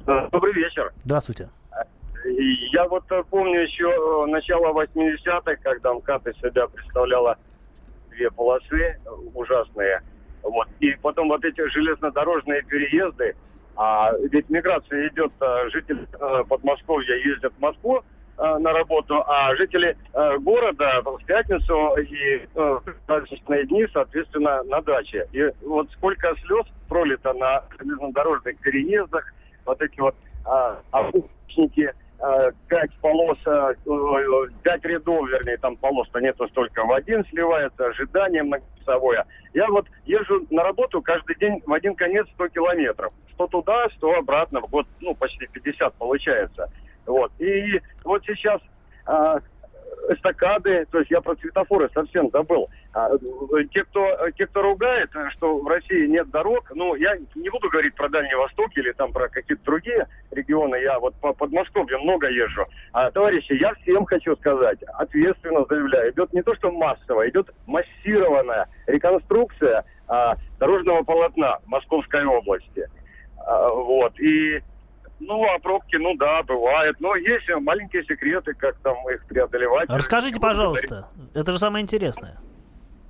Э, 0.06 0.28
Добрый 0.30 0.52
вечер. 0.54 0.92
Здравствуйте. 1.04 1.48
И 2.24 2.68
Я 2.72 2.86
вот 2.88 3.04
э, 3.10 3.22
помню 3.30 3.60
еще 3.60 3.88
э, 3.88 4.26
начало 4.30 4.72
80-х, 4.72 5.56
когда 5.62 5.94
МКАД 5.94 6.28
из 6.28 6.36
себя 6.36 6.66
представляла 6.66 7.36
две 8.10 8.30
полосы 8.30 8.98
э, 9.04 9.10
ужасные. 9.34 10.02
Вот. 10.42 10.68
И 10.80 10.92
потом 11.02 11.28
вот 11.28 11.44
эти 11.44 11.66
железнодорожные 11.68 12.62
переезды. 12.62 13.36
А 13.76 14.12
ведь 14.30 14.50
миграция 14.50 15.08
идет, 15.08 15.32
э, 15.40 15.70
жители 15.70 16.06
э, 16.12 16.44
Подмосковья 16.48 17.14
ездят 17.16 17.52
в 17.56 17.60
Москву 17.60 17.98
э, 17.98 18.02
на 18.38 18.72
работу, 18.72 19.22
а 19.26 19.54
жители 19.56 19.96
э, 20.14 20.38
города 20.38 21.02
в 21.02 21.24
пятницу 21.24 21.96
и 21.96 22.46
э, 22.54 22.78
праздничные 23.06 23.66
дни, 23.66 23.86
соответственно, 23.92 24.62
на 24.64 24.80
даче. 24.80 25.26
И 25.32 25.50
вот 25.62 25.90
сколько 25.92 26.34
слез 26.46 26.64
пролито 26.88 27.32
на 27.34 27.64
железнодорожных 27.78 28.58
переездах, 28.58 29.32
вот 29.64 29.82
эти 29.82 30.00
вот 30.00 30.14
а, 30.44 30.80
автобусники, 30.92 31.92
а, 32.20 32.50
пять 32.68 32.90
полос, 33.00 33.38
пять 34.62 34.84
рядов, 34.84 35.28
вернее, 35.28 35.58
там 35.58 35.76
полос-то 35.76 36.20
нету 36.20 36.48
столько, 36.48 36.84
в 36.84 36.92
один 36.92 37.24
сливается, 37.26 37.86
ожидание 37.86 38.42
многочасовое. 38.42 39.26
Я 39.52 39.68
вот 39.68 39.86
езжу 40.06 40.46
на 40.50 40.62
работу 40.62 41.02
каждый 41.02 41.36
день 41.36 41.62
в 41.66 41.72
один 41.72 41.94
конец 41.94 42.26
100 42.34 42.48
километров. 42.48 43.12
Что 43.34 43.46
туда, 43.46 43.88
что 43.90 44.14
обратно, 44.14 44.60
в 44.60 44.68
год, 44.70 44.86
ну, 45.00 45.14
почти 45.14 45.46
50 45.46 45.94
получается. 45.94 46.70
Вот. 47.08 47.32
И 47.38 47.80
вот 48.04 48.22
сейчас 48.26 48.60
а, 49.06 49.38
эстакады, 50.10 50.86
то 50.90 50.98
есть 50.98 51.10
я 51.10 51.20
про 51.20 51.34
светофоры 51.36 51.90
совсем 51.94 52.30
забыл. 52.30 52.68
А, 52.92 53.10
те, 53.72 53.84
кто, 53.84 54.30
те, 54.36 54.46
кто 54.46 54.62
ругает, 54.62 55.10
что 55.30 55.58
в 55.58 55.66
России 55.66 56.06
нет 56.06 56.30
дорог, 56.30 56.70
ну, 56.74 56.94
я 56.94 57.16
не 57.34 57.48
буду 57.48 57.68
говорить 57.70 57.94
про 57.94 58.08
Дальний 58.08 58.34
Восток 58.34 58.70
или 58.76 58.92
там 58.92 59.12
про 59.12 59.28
какие-то 59.28 59.64
другие 59.64 60.06
регионы, 60.30 60.76
я 60.76 60.98
вот 61.00 61.14
по 61.16 61.32
Подмосковью 61.32 61.98
много 62.00 62.28
езжу. 62.28 62.66
А, 62.92 63.10
товарищи, 63.10 63.52
я 63.52 63.74
всем 63.82 64.04
хочу 64.04 64.36
сказать, 64.36 64.82
ответственно 64.94 65.64
заявляю, 65.68 66.12
идет 66.12 66.32
не 66.32 66.42
то, 66.42 66.54
что 66.56 66.70
массово, 66.70 67.28
идет 67.28 67.50
массированная 67.66 68.68
реконструкция 68.86 69.84
а, 70.06 70.36
дорожного 70.58 71.02
полотна 71.02 71.58
Московской 71.66 72.24
области. 72.24 72.88
А, 73.46 73.70
вот, 73.70 74.18
и 74.20 74.60
ну, 75.20 75.44
а 75.44 75.58
пробки, 75.58 75.96
ну 75.96 76.14
да, 76.16 76.42
бывают. 76.42 77.00
Но 77.00 77.14
есть 77.16 77.48
маленькие 77.60 78.04
секреты, 78.04 78.54
как 78.54 78.76
там 78.78 78.96
их 79.10 79.26
преодолевать. 79.26 79.88
Расскажите, 79.90 80.40
пожалуйста, 80.40 81.08
это 81.34 81.52
же 81.52 81.58
самое 81.58 81.82
интересное. 81.82 82.38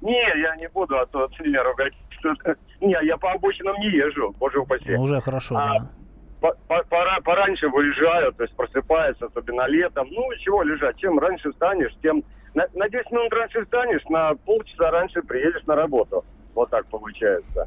Не, 0.00 0.22
я 0.40 0.56
не 0.56 0.68
буду, 0.68 0.98
а 0.98 1.06
то 1.06 1.28
меня 1.40 1.62
ругать. 1.64 1.92
Не, 2.80 2.96
я 3.04 3.16
по 3.16 3.32
обочинам 3.32 3.76
не 3.76 3.88
езжу, 3.88 4.32
боже 4.38 4.60
упаси. 4.60 4.90
Ну, 4.90 5.02
уже 5.02 5.20
хорошо, 5.20 5.56
А, 5.56 5.78
да. 5.80 5.90
По- 6.40 6.54
по- 6.68 6.84
пора, 6.84 7.18
пораньше 7.20 7.68
выезжаю, 7.68 8.32
то 8.32 8.44
есть 8.44 8.54
просыпается, 8.54 9.26
особенно 9.26 9.66
летом. 9.66 10.06
Ну, 10.10 10.22
чего 10.38 10.62
лежать? 10.62 10.96
Чем 10.98 11.18
раньше 11.18 11.50
встанешь, 11.52 11.92
тем... 12.02 12.22
На, 12.54 12.66
на 12.74 12.88
10 12.88 13.10
минут 13.10 13.32
раньше 13.32 13.64
встанешь, 13.64 14.04
на 14.08 14.34
полчаса 14.36 14.90
раньше 14.90 15.22
приедешь 15.22 15.64
на 15.66 15.74
работу. 15.74 16.24
Вот 16.54 16.70
так 16.70 16.86
получается. 16.86 17.66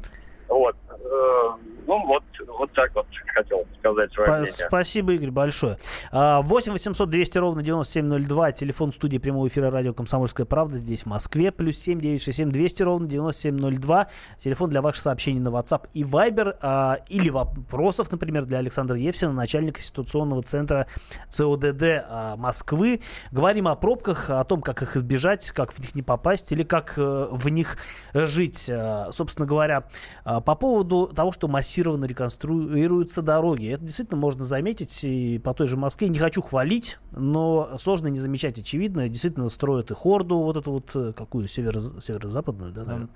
Вот. 0.52 0.76
Э, 0.90 1.50
ну, 1.86 2.06
вот, 2.06 2.22
вот 2.58 2.72
так 2.72 2.94
вот 2.94 3.06
хотел 3.34 3.64
сказать 3.78 4.12
свое 4.12 4.30
мнение. 4.30 4.52
Спасибо, 4.52 5.12
Игорь, 5.14 5.30
большое. 5.30 5.78
А, 6.10 6.42
8 6.42 6.72
800 6.72 7.08
200 7.08 7.38
ровно 7.38 7.62
9702, 7.62 8.52
телефон 8.52 8.92
студии 8.92 9.18
прямого 9.18 9.48
эфира 9.48 9.70
радио 9.70 9.94
«Комсомольская 9.94 10.46
правда» 10.46 10.76
здесь, 10.76 11.02
в 11.02 11.06
Москве, 11.06 11.50
плюс 11.50 11.78
7 11.78 11.98
967 12.00 12.50
200 12.50 12.82
ровно 12.82 13.08
9702, 13.08 14.08
телефон 14.38 14.70
для 14.70 14.82
ваших 14.82 15.02
сообщений 15.02 15.40
на 15.40 15.48
WhatsApp 15.48 15.88
и 15.92 16.02
Viber, 16.02 16.56
а, 16.60 16.98
или 17.08 17.30
вопросов, 17.30 18.12
например, 18.12 18.44
для 18.44 18.58
Александра 18.58 18.96
Евсина, 18.96 19.32
начальника 19.32 19.80
ситуационного 19.80 20.42
центра 20.42 20.86
ЦОДД 21.30 21.82
а, 21.82 22.36
Москвы. 22.36 23.00
Говорим 23.30 23.68
о 23.68 23.76
пробках, 23.76 24.30
о 24.30 24.44
том, 24.44 24.60
как 24.60 24.82
их 24.82 24.96
избежать, 24.96 25.50
как 25.50 25.72
в 25.72 25.78
них 25.78 25.94
не 25.94 26.02
попасть 26.02 26.52
или 26.52 26.62
как 26.62 26.94
э, 26.98 27.26
в 27.30 27.48
них 27.48 27.78
жить. 28.12 28.70
А, 28.70 29.10
Собственно 29.12 29.46
говоря, 29.46 29.84
а, 30.24 30.41
по 30.42 30.54
поводу 30.54 31.06
того, 31.06 31.32
что 31.32 31.48
массированно 31.48 32.04
реконструируются 32.04 33.22
дороги. 33.22 33.68
Это 33.68 33.84
действительно 33.84 34.20
можно 34.20 34.44
заметить 34.44 35.04
и 35.04 35.38
по 35.38 35.54
той 35.54 35.66
же 35.66 35.76
Москве. 35.76 36.08
Не 36.08 36.18
хочу 36.18 36.42
хвалить, 36.42 36.98
но 37.12 37.76
сложно 37.78 38.08
не 38.08 38.18
замечать 38.18 38.58
очевидно. 38.58 39.08
Действительно 39.08 39.48
строят 39.48 39.90
и 39.90 39.94
хорду, 39.94 40.38
вот 40.38 40.56
эту 40.56 40.72
вот, 40.72 40.90
э, 40.94 41.12
какую, 41.12 41.46
северо- 41.46 42.00
северо-западную, 42.00 42.72
да, 42.72 42.84
наверное. 42.84 43.08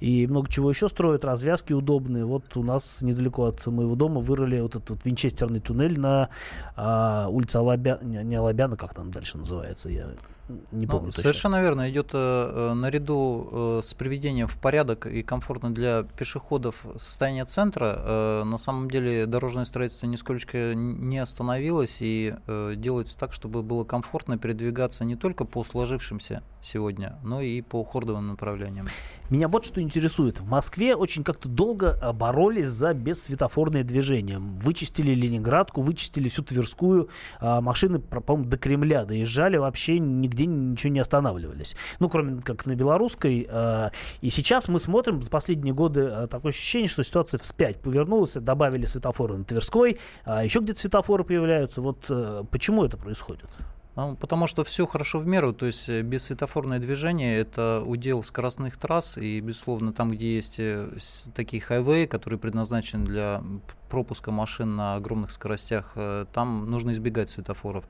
И 0.00 0.26
много 0.26 0.48
чего 0.48 0.70
еще 0.70 0.88
строят, 0.88 1.24
развязки 1.24 1.72
удобные. 1.72 2.24
Вот 2.24 2.56
у 2.56 2.62
нас 2.62 3.02
недалеко 3.02 3.46
от 3.46 3.66
моего 3.66 3.94
дома 3.94 4.20
вырыли 4.20 4.60
вот 4.60 4.76
этот 4.76 4.90
вот 4.90 5.04
винчестерный 5.04 5.60
туннель 5.60 5.98
на 5.98 6.28
а, 6.76 7.28
улице 7.30 7.56
Алабя... 7.56 7.98
Не, 8.02 8.22
не 8.22 8.36
Алабяна, 8.36 8.76
как 8.76 8.94
там 8.94 9.10
дальше 9.10 9.38
называется, 9.38 9.88
я 9.88 10.08
Не 10.48 10.86
Ну, 10.86 10.92
помню 10.92 11.06
точно. 11.06 11.22
совершенно 11.22 11.60
верно. 11.62 11.90
Идет 11.90 12.10
э, 12.12 12.18
э, 12.18 12.74
наряду 12.74 13.48
э, 13.50 13.80
с 13.82 13.94
приведением 13.94 14.46
в 14.46 14.56
порядок 14.58 15.06
и 15.06 15.22
комфортно 15.22 15.72
для 15.74 16.02
пешеходов 16.02 16.84
состояние 16.96 17.44
центра. 17.46 17.96
э, 17.98 18.42
на 18.44 18.58
самом 18.58 18.90
деле 18.90 19.26
дорожное 19.26 19.64
строительство 19.64 20.06
нисколько 20.06 20.74
не 20.74 21.18
остановилось 21.18 21.98
и 22.00 22.34
э, 22.46 22.74
делается 22.76 23.18
так, 23.18 23.32
чтобы 23.32 23.62
было 23.62 23.84
комфортно 23.84 24.36
передвигаться 24.38 25.04
не 25.04 25.16
только 25.16 25.44
по 25.44 25.64
сложившимся 25.64 26.42
сегодня, 26.60 27.18
но 27.22 27.40
и 27.40 27.60
по 27.62 27.84
хордовым 27.84 28.28
направлениям. 28.28 28.86
Меня 29.30 29.48
вот 29.48 29.64
что 29.64 29.80
интересует. 29.80 30.40
В 30.40 30.46
Москве 30.46 30.94
очень 30.94 31.24
как-то 31.24 31.48
долго 31.48 31.98
а, 32.02 32.12
боролись 32.12 32.68
за 32.68 32.92
бессветофорное 32.94 33.84
движение. 33.84 34.38
Вычистили 34.38 35.14
Ленинградку, 35.14 35.80
вычистили 35.82 36.28
всю 36.28 36.42
Тверскую. 36.42 37.08
а, 37.40 37.60
Машины, 37.60 37.98
по-моему, 37.98 38.48
до 38.50 38.58
Кремля 38.58 39.04
доезжали, 39.04 39.56
вообще 39.56 39.98
нигде 40.34 40.46
ничего 40.46 40.92
не 40.92 41.00
останавливались. 41.00 41.76
Ну, 42.00 42.08
кроме 42.08 42.42
как 42.42 42.66
на 42.66 42.74
Белорусской. 42.74 43.46
а, 43.48 43.90
И 44.20 44.30
сейчас 44.30 44.68
мы 44.68 44.80
смотрим 44.80 45.22
за 45.22 45.30
последние 45.30 45.74
годы 45.74 46.06
а, 46.06 46.26
такое 46.26 46.50
ощущение, 46.50 46.88
что 46.88 47.02
ситуация 47.02 47.38
вспять 47.38 47.80
повернулась. 47.80 48.34
Добавили 48.34 48.84
светофоры 48.84 49.36
на 49.36 49.44
Тверской, 49.44 49.98
а 50.24 50.44
еще 50.44 50.60
где-то 50.60 50.80
светофоры 50.80 51.24
появляются. 51.24 51.80
Вот 51.80 52.06
э, 52.08 52.42
почему 52.50 52.84
это 52.84 52.96
происходит? 52.96 53.48
Ну, 53.96 54.16
потому 54.16 54.48
что 54.48 54.64
все 54.64 54.86
хорошо 54.86 55.20
в 55.20 55.26
меру, 55.26 55.52
то 55.52 55.66
есть 55.66 55.88
э, 55.88 56.02
бессветофорное 56.02 56.80
движение– 56.80 57.38
это 57.38 57.80
удел 57.86 58.24
скоростных 58.24 58.76
трасс, 58.76 59.16
и, 59.18 59.40
безусловно, 59.40 59.92
там, 59.92 60.10
где 60.10 60.34
есть 60.34 60.56
э, 60.58 60.90
такие 61.32 61.62
хайвеи, 61.62 62.06
которые 62.06 62.40
предназначены 62.40 63.06
для 63.06 63.42
пропуска 63.88 64.32
машин 64.32 64.74
на 64.74 64.96
огромных 64.96 65.30
скоростях, 65.30 65.92
э, 65.94 66.26
там 66.32 66.68
нужно 66.68 66.90
избегать 66.90 67.30
светофоров. 67.30 67.84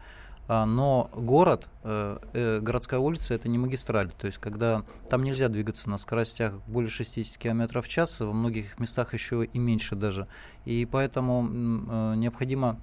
А, 0.47 0.67
Но 0.67 1.11
город, 1.15 1.69
э, 1.85 2.19
э, 2.35 2.61
городская 2.61 3.01
улица– 3.01 3.35
это 3.35 3.49
не 3.49 3.57
магистраль, 3.57 4.11
то 4.13 4.27
есть 4.27 4.39
когда 4.39 4.85
там 5.09 5.23
нельзя 5.25 5.49
двигаться 5.49 5.89
на 5.89 5.97
скоростях 5.97 6.55
более 6.67 6.91
60 6.91 7.39
км 7.39 7.81
в 7.81 7.89
час, 7.89 8.21
во 8.21 8.33
многих 8.33 8.79
местах 8.79 9.15
еще 9.15 9.45
и 9.45 9.59
меньше 9.59 9.97
даже. 9.97 10.27
И 10.67 10.87
поэтому 10.91 11.49
э, 11.49 12.15
необходимо 12.17 12.79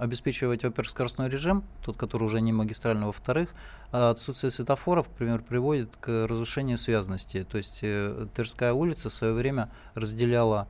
обеспечивать, 0.00 0.64
во-первых, 0.64 0.90
скоростной 0.90 1.28
режим, 1.28 1.62
тот, 1.84 1.96
который 1.96 2.24
уже 2.24 2.40
не 2.40 2.52
магистральный, 2.52 3.06
во-вторых, 3.06 3.54
а 3.92 4.10
отсутствие 4.10 4.50
светофоров, 4.50 5.08
к 5.08 5.12
примеру, 5.12 5.44
приводит 5.44 5.96
к 5.96 6.26
разрушению 6.28 6.76
связности. 6.76 7.46
То 7.48 7.56
есть 7.56 7.78
Тверская 8.34 8.72
улица 8.72 9.10
в 9.10 9.14
свое 9.14 9.32
время 9.32 9.70
разделяла 9.94 10.66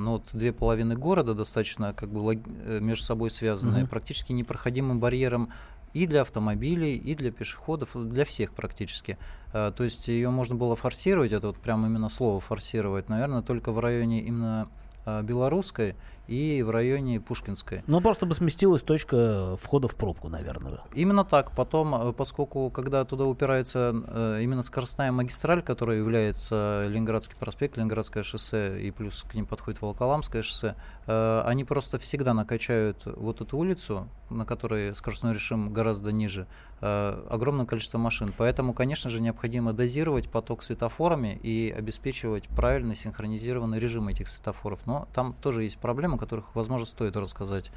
ну, 0.00 0.12
вот 0.12 0.22
две 0.32 0.52
половины 0.52 0.96
города, 0.96 1.34
достаточно 1.34 1.92
как 1.92 2.08
бы 2.10 2.34
э, 2.34 2.80
между 2.80 3.04
собой 3.04 3.30
связанные, 3.30 3.82
Мгм. 3.82 3.90
практически 3.90 4.32
непроходимым 4.32 5.00
барьером 5.00 5.50
и 5.92 6.06
для 6.06 6.22
автомобилей, 6.22 6.96
и 6.96 7.14
для 7.14 7.30
пешеходов, 7.30 7.90
для 7.94 8.24
всех 8.24 8.52
практически. 8.52 9.18
Э, 9.52 9.70
То 9.76 9.84
есть 9.84 10.08
ее 10.08 10.30
можно 10.30 10.54
было 10.54 10.76
форсировать, 10.76 11.32
это 11.32 11.48
вот 11.48 11.58
прям 11.58 11.84
именно 11.86 12.08
слово 12.08 12.40
форсировать, 12.40 13.08
наверное, 13.08 13.42
только 13.42 13.70
в 13.70 13.78
районе 13.80 14.22
именно 14.22 14.66
э, 15.06 15.22
Белорусской 15.22 15.94
и 16.26 16.62
в 16.62 16.70
районе 16.70 17.20
Пушкинской. 17.20 17.82
Ну, 17.86 18.00
просто 18.00 18.26
бы 18.26 18.34
сместилась 18.34 18.82
точка 18.82 19.56
входа 19.60 19.88
в 19.88 19.94
пробку, 19.94 20.28
наверное. 20.28 20.80
Именно 20.94 21.24
так. 21.24 21.52
Потом, 21.52 21.94
э, 21.94 22.12
поскольку 22.12 22.70
когда 22.70 23.04
туда 23.04 23.24
упирается 23.24 23.92
э, 24.06 24.40
именно 24.42 24.62
скоростная 24.62 25.12
магистраль, 25.12 25.62
которая 25.62 25.98
является 25.98 26.86
Ленинградский 26.88 27.36
проспект, 27.38 27.76
Ленинградское 27.76 28.22
шоссе 28.22 28.80
и 28.80 28.90
плюс 28.90 29.24
к 29.28 29.34
ним 29.34 29.46
подходит 29.46 29.82
Волоколамское 29.82 30.42
шоссе, 30.42 30.74
э, 31.06 31.42
они 31.44 31.64
просто 31.64 31.98
всегда 31.98 32.34
накачают 32.34 33.02
вот 33.04 33.40
эту 33.40 33.58
улицу, 33.58 34.08
на 34.30 34.44
которой 34.44 34.94
скоростной 34.94 35.34
режим 35.34 35.72
гораздо 35.72 36.12
ниже, 36.12 36.46
э, 36.80 37.26
огромное 37.30 37.66
количество 37.66 37.98
машин. 37.98 38.32
Поэтому, 38.36 38.72
конечно 38.72 39.10
же, 39.10 39.20
необходимо 39.20 39.72
дозировать 39.72 40.30
поток 40.30 40.62
светофорами 40.62 41.38
и 41.42 41.74
обеспечивать 41.76 42.48
правильный 42.48 42.94
синхронизированный 42.94 43.78
режим 43.78 44.08
этих 44.08 44.28
светофоров. 44.28 44.86
Но 44.86 45.08
там 45.12 45.34
тоже 45.34 45.64
есть 45.64 45.78
о 46.14 46.18
которых, 46.18 46.46
возможно, 46.54 46.86
стоит 46.86 47.16
рассказать 47.16 47.70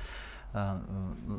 э, 0.54 0.80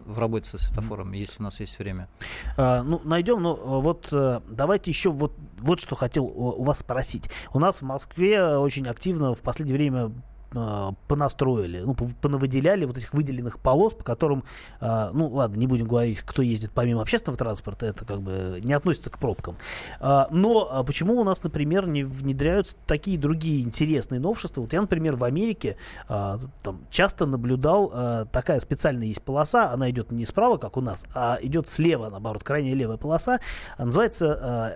в 0.06 0.18
работе 0.18 0.48
со 0.48 0.58
светофором, 0.58 1.12
если 1.12 1.40
у 1.40 1.44
нас 1.44 1.60
есть 1.60 1.78
время. 1.78 2.08
А, 2.56 2.82
ну, 2.82 3.00
найдем, 3.04 3.42
но 3.42 3.54
э, 3.54 3.82
вот 3.82 4.08
э, 4.12 4.40
давайте 4.48 4.90
еще 4.90 5.10
вот, 5.10 5.32
вот 5.58 5.80
что 5.80 5.94
хотел 5.94 6.26
у, 6.26 6.62
вас 6.62 6.78
спросить. 6.78 7.30
У 7.52 7.58
нас 7.58 7.80
в 7.80 7.84
Москве 7.84 8.56
очень 8.56 8.86
активно 8.86 9.34
в 9.34 9.40
последнее 9.40 9.76
время 9.76 10.12
понастроили, 10.50 11.80
ну, 11.80 11.94
понавыделяли 11.94 12.86
вот 12.86 12.96
этих 12.96 13.12
выделенных 13.12 13.58
полос, 13.58 13.92
по 13.92 14.02
которым, 14.02 14.44
э, 14.80 15.10
ну, 15.12 15.28
ладно, 15.28 15.58
не 15.58 15.66
будем 15.66 15.86
говорить, 15.86 16.20
кто 16.20 16.42
ездит 16.42 16.70
помимо 16.72 17.02
общественного 17.02 17.36
транспорта, 17.36 17.86
это 17.86 18.04
как 18.04 18.22
бы 18.22 18.60
не 18.62 18.72
относится 18.72 19.10
к 19.10 19.18
пробкам. 19.18 19.56
А, 20.00 20.28
но 20.30 20.68
а 20.70 20.84
почему 20.84 21.20
у 21.20 21.24
нас, 21.24 21.42
например, 21.42 21.86
не 21.86 22.04
внедряются 22.04 22.76
такие 22.86 23.18
другие 23.18 23.62
интересные 23.62 24.20
новшества? 24.20 24.62
Вот 24.62 24.72
я, 24.72 24.80
например, 24.80 25.16
в 25.16 25.24
Америке 25.24 25.76
а, 26.08 26.38
там, 26.62 26.80
часто 26.90 27.26
наблюдал, 27.26 27.90
а, 27.92 28.24
такая 28.26 28.60
специальная 28.60 29.06
есть 29.06 29.22
полоса, 29.22 29.70
она 29.70 29.90
идет 29.90 30.12
не 30.12 30.24
справа, 30.24 30.56
как 30.56 30.76
у 30.76 30.80
нас, 30.80 31.04
а 31.14 31.38
идет 31.42 31.68
слева, 31.68 32.08
наоборот, 32.10 32.42
крайняя 32.42 32.74
левая 32.74 32.96
полоса, 32.96 33.40
а, 33.76 33.84
называется 33.84 34.38
а, 34.40 34.72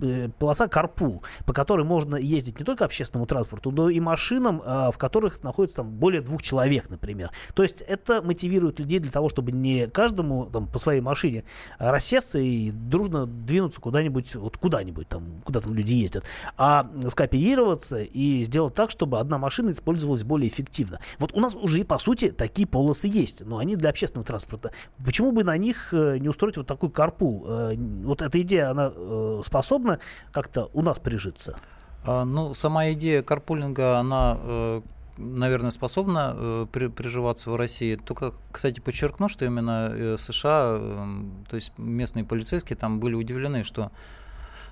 э, 0.00 0.28
полоса 0.38 0.68
Карпул, 0.68 1.22
по 1.44 1.52
которой 1.52 1.84
можно 1.84 2.16
ездить 2.16 2.58
не 2.58 2.64
только 2.64 2.84
общественному 2.84 3.26
транспорту, 3.26 3.70
но 3.70 3.90
и 3.90 4.00
машинам, 4.00 4.62
а, 4.64 4.90
в 4.94 4.98
которых 4.98 5.42
находится 5.42 5.78
там 5.78 5.90
более 5.90 6.20
двух 6.20 6.40
человек, 6.42 6.88
например. 6.88 7.30
То 7.54 7.62
есть 7.62 7.80
это 7.80 8.22
мотивирует 8.22 8.78
людей 8.78 9.00
для 9.00 9.10
того, 9.10 9.28
чтобы 9.28 9.52
не 9.52 9.86
каждому 9.88 10.46
там, 10.46 10.68
по 10.68 10.78
своей 10.78 11.00
машине 11.00 11.44
а, 11.78 11.90
рассесться 11.90 12.38
и 12.38 12.70
дружно 12.70 13.26
двинуться 13.26 13.80
куда-нибудь, 13.80 14.34
вот 14.36 14.56
куда-нибудь 14.56 15.08
там, 15.08 15.42
куда 15.44 15.60
там 15.60 15.74
люди 15.74 15.92
ездят, 15.92 16.24
а 16.56 16.88
скооперироваться 17.08 18.02
и 18.02 18.44
сделать 18.44 18.74
так, 18.74 18.90
чтобы 18.90 19.18
одна 19.18 19.38
машина 19.38 19.70
использовалась 19.70 20.22
более 20.22 20.48
эффективно. 20.48 21.00
Вот 21.18 21.32
у 21.34 21.40
нас 21.40 21.54
уже, 21.54 21.84
по 21.84 21.98
сути, 21.98 22.30
такие 22.30 22.68
полосы 22.68 23.08
есть, 23.08 23.44
но 23.44 23.58
они 23.58 23.74
для 23.74 23.90
общественного 23.90 24.26
транспорта. 24.26 24.70
Почему 25.04 25.32
бы 25.32 25.42
на 25.42 25.56
них 25.56 25.92
э, 25.92 26.18
не 26.18 26.28
устроить 26.28 26.56
вот 26.56 26.66
такой 26.66 26.90
карпул? 26.90 27.44
Э, 27.46 27.74
Вот 27.76 28.22
эта 28.22 28.40
идея, 28.40 28.70
она 28.70 28.92
э, 28.94 29.42
способна 29.44 29.98
как-то 30.30 30.70
у 30.72 30.82
нас 30.82 31.00
прижиться? 31.00 31.56
А, 32.04 32.24
Ну, 32.24 32.54
сама 32.54 32.92
идея 32.92 33.22
карпулинга, 33.22 33.98
она, 33.98 34.38
э, 34.42 34.80
наверное, 35.16 35.70
способна 35.70 36.34
э, 36.36 36.66
при- 36.70 36.88
приживаться 36.88 37.50
в 37.50 37.56
России. 37.56 37.96
Только, 37.96 38.32
кстати, 38.52 38.80
подчеркну, 38.80 39.28
что 39.28 39.44
именно 39.44 39.90
э, 39.92 40.16
в 40.16 40.22
США, 40.22 40.76
эм, 40.78 41.44
то 41.48 41.56
есть 41.56 41.72
местные 41.78 42.24
полицейские 42.24 42.76
там 42.76 43.00
были 43.00 43.14
удивлены, 43.14 43.64
что 43.64 43.90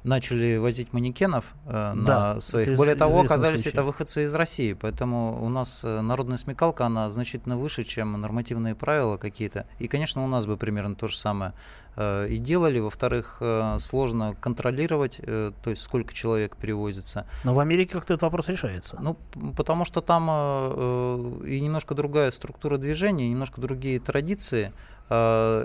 начали 0.05 0.57
возить 0.57 0.93
манекенов 0.93 1.55
э, 1.67 1.93
Да, 1.97 2.35
на 2.35 2.41
своих. 2.41 2.69
из- 2.69 2.77
Более 2.77 2.95
того, 2.97 3.21
оказались 3.21 3.63
случай. 3.63 3.71
это 3.75 3.83
выходцы 3.85 4.25
из 4.25 4.35
России, 4.35 4.73
поэтому 4.73 5.45
у 5.45 5.49
нас 5.49 5.85
э, 5.85 6.01
народная 6.01 6.39
смекалка, 6.39 6.87
она 6.87 7.09
значительно 7.11 7.57
выше, 7.57 7.85
чем 7.85 8.21
нормативные 8.21 8.75
правила 8.75 9.17
какие-то. 9.17 9.67
И, 9.79 9.87
конечно, 9.89 10.25
у 10.25 10.27
нас 10.27 10.47
бы 10.47 10.57
примерно 10.57 10.95
то 10.97 11.07
же 11.09 11.17
самое 11.17 11.53
э, 11.97 12.27
и 12.31 12.39
делали. 12.39 12.81
Во-вторых, 12.81 13.37
э, 13.41 13.77
сложно 13.79 14.35
контролировать, 14.41 15.21
э, 15.23 15.53
то 15.63 15.71
есть 15.71 15.83
сколько 15.83 16.13
человек 16.13 16.57
перевозится. 16.57 17.27
Но 17.45 17.55
в 17.55 17.61
Америке 17.61 17.93
как-то 17.93 18.15
этот 18.15 18.23
вопрос 18.23 18.49
решается. 18.49 18.99
Ну, 19.01 19.17
потому 19.57 19.85
что 19.85 20.01
там 20.01 20.27
э, 20.31 21.41
и 21.47 21.61
немножко 21.61 21.95
другая 21.95 22.31
структура 22.31 22.77
движения, 22.77 23.29
немножко 23.29 23.61
другие 23.61 24.01
традиции 24.01 24.73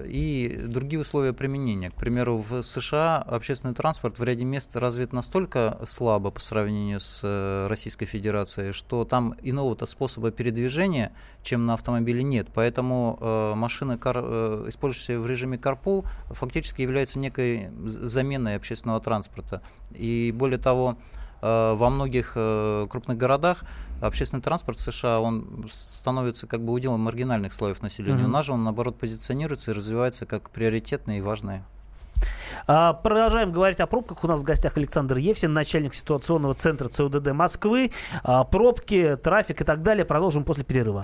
и 0.06 0.60
другие 0.66 1.02
условия 1.02 1.34
применения. 1.34 1.92
К 1.92 1.96
примеру, 1.96 2.38
в 2.38 2.64
США 2.64 3.18
общественный 3.18 3.74
транспорт 3.74 4.20
в 4.20 4.24
ряде 4.24 4.46
мест 4.46 4.76
развит 4.76 5.14
настолько 5.14 5.80
слабо 5.86 6.32
по 6.32 6.40
сравнению 6.40 7.00
с 7.00 7.22
э, 7.24 7.68
Российской 7.68 8.06
Федерацией, 8.06 8.72
что 8.72 9.06
там 9.06 9.36
иного-то 9.42 9.86
способа 9.86 10.32
передвижения, 10.32 11.14
чем 11.44 11.66
на 11.66 11.76
автомобиле, 11.76 12.24
нет. 12.24 12.48
Поэтому 12.54 13.18
э, 13.20 13.54
машины, 13.56 14.00
э, 14.04 14.66
использующиеся 14.68 15.20
в 15.20 15.28
режиме 15.28 15.58
carpool, 15.58 16.06
фактически 16.30 16.82
являются 16.82 17.20
некой 17.20 17.70
заменой 17.86 18.56
общественного 18.56 19.00
транспорта. 19.00 19.62
И 19.92 20.34
более 20.36 20.60
того, 20.60 20.98
э, 20.98 21.27
во 21.42 21.90
многих 21.90 22.34
э, 22.36 22.88
крупных 22.90 23.18
городах 23.18 23.64
общественный 24.02 24.42
транспорт 24.42 24.78
в 24.78 24.82
США 24.82 25.20
он 25.20 25.66
становится 25.72 26.48
как 26.48 26.64
бы 26.64 26.74
уделом 26.74 27.02
маргинальных 27.02 27.54
слоев 27.54 27.82
населения. 27.82 28.20
Мгм. 28.20 28.26
У 28.26 28.30
нас 28.30 28.46
же 28.46 28.54
он 28.54 28.64
наоборот 28.64 28.98
позиционируется 28.98 29.72
и 29.72 29.74
развивается 29.74 30.26
как 30.26 30.50
приоритетный 30.50 31.20
и 31.20 31.22
важный. 31.22 31.62
А, 32.66 32.94
продолжаем 32.94 33.52
говорить 33.52 33.80
о 33.80 33.88
пробках. 33.88 34.24
У 34.24 34.28
нас 34.28 34.42
в 34.42 34.44
гостях 34.44 34.78
Александр 34.78 35.18
Евсин, 35.18 35.54
начальник 35.54 35.94
ситуационного 35.94 36.54
центра 36.54 36.90
ЦУДД 36.90 37.32
Москвы. 37.32 37.92
А, 38.24 38.44
пробки, 38.44 39.18
трафик 39.22 39.62
и 39.62 39.64
так 39.64 39.84
далее. 39.84 40.06
Продолжим 40.06 40.44
после 40.44 40.64
перерыва. 40.64 41.04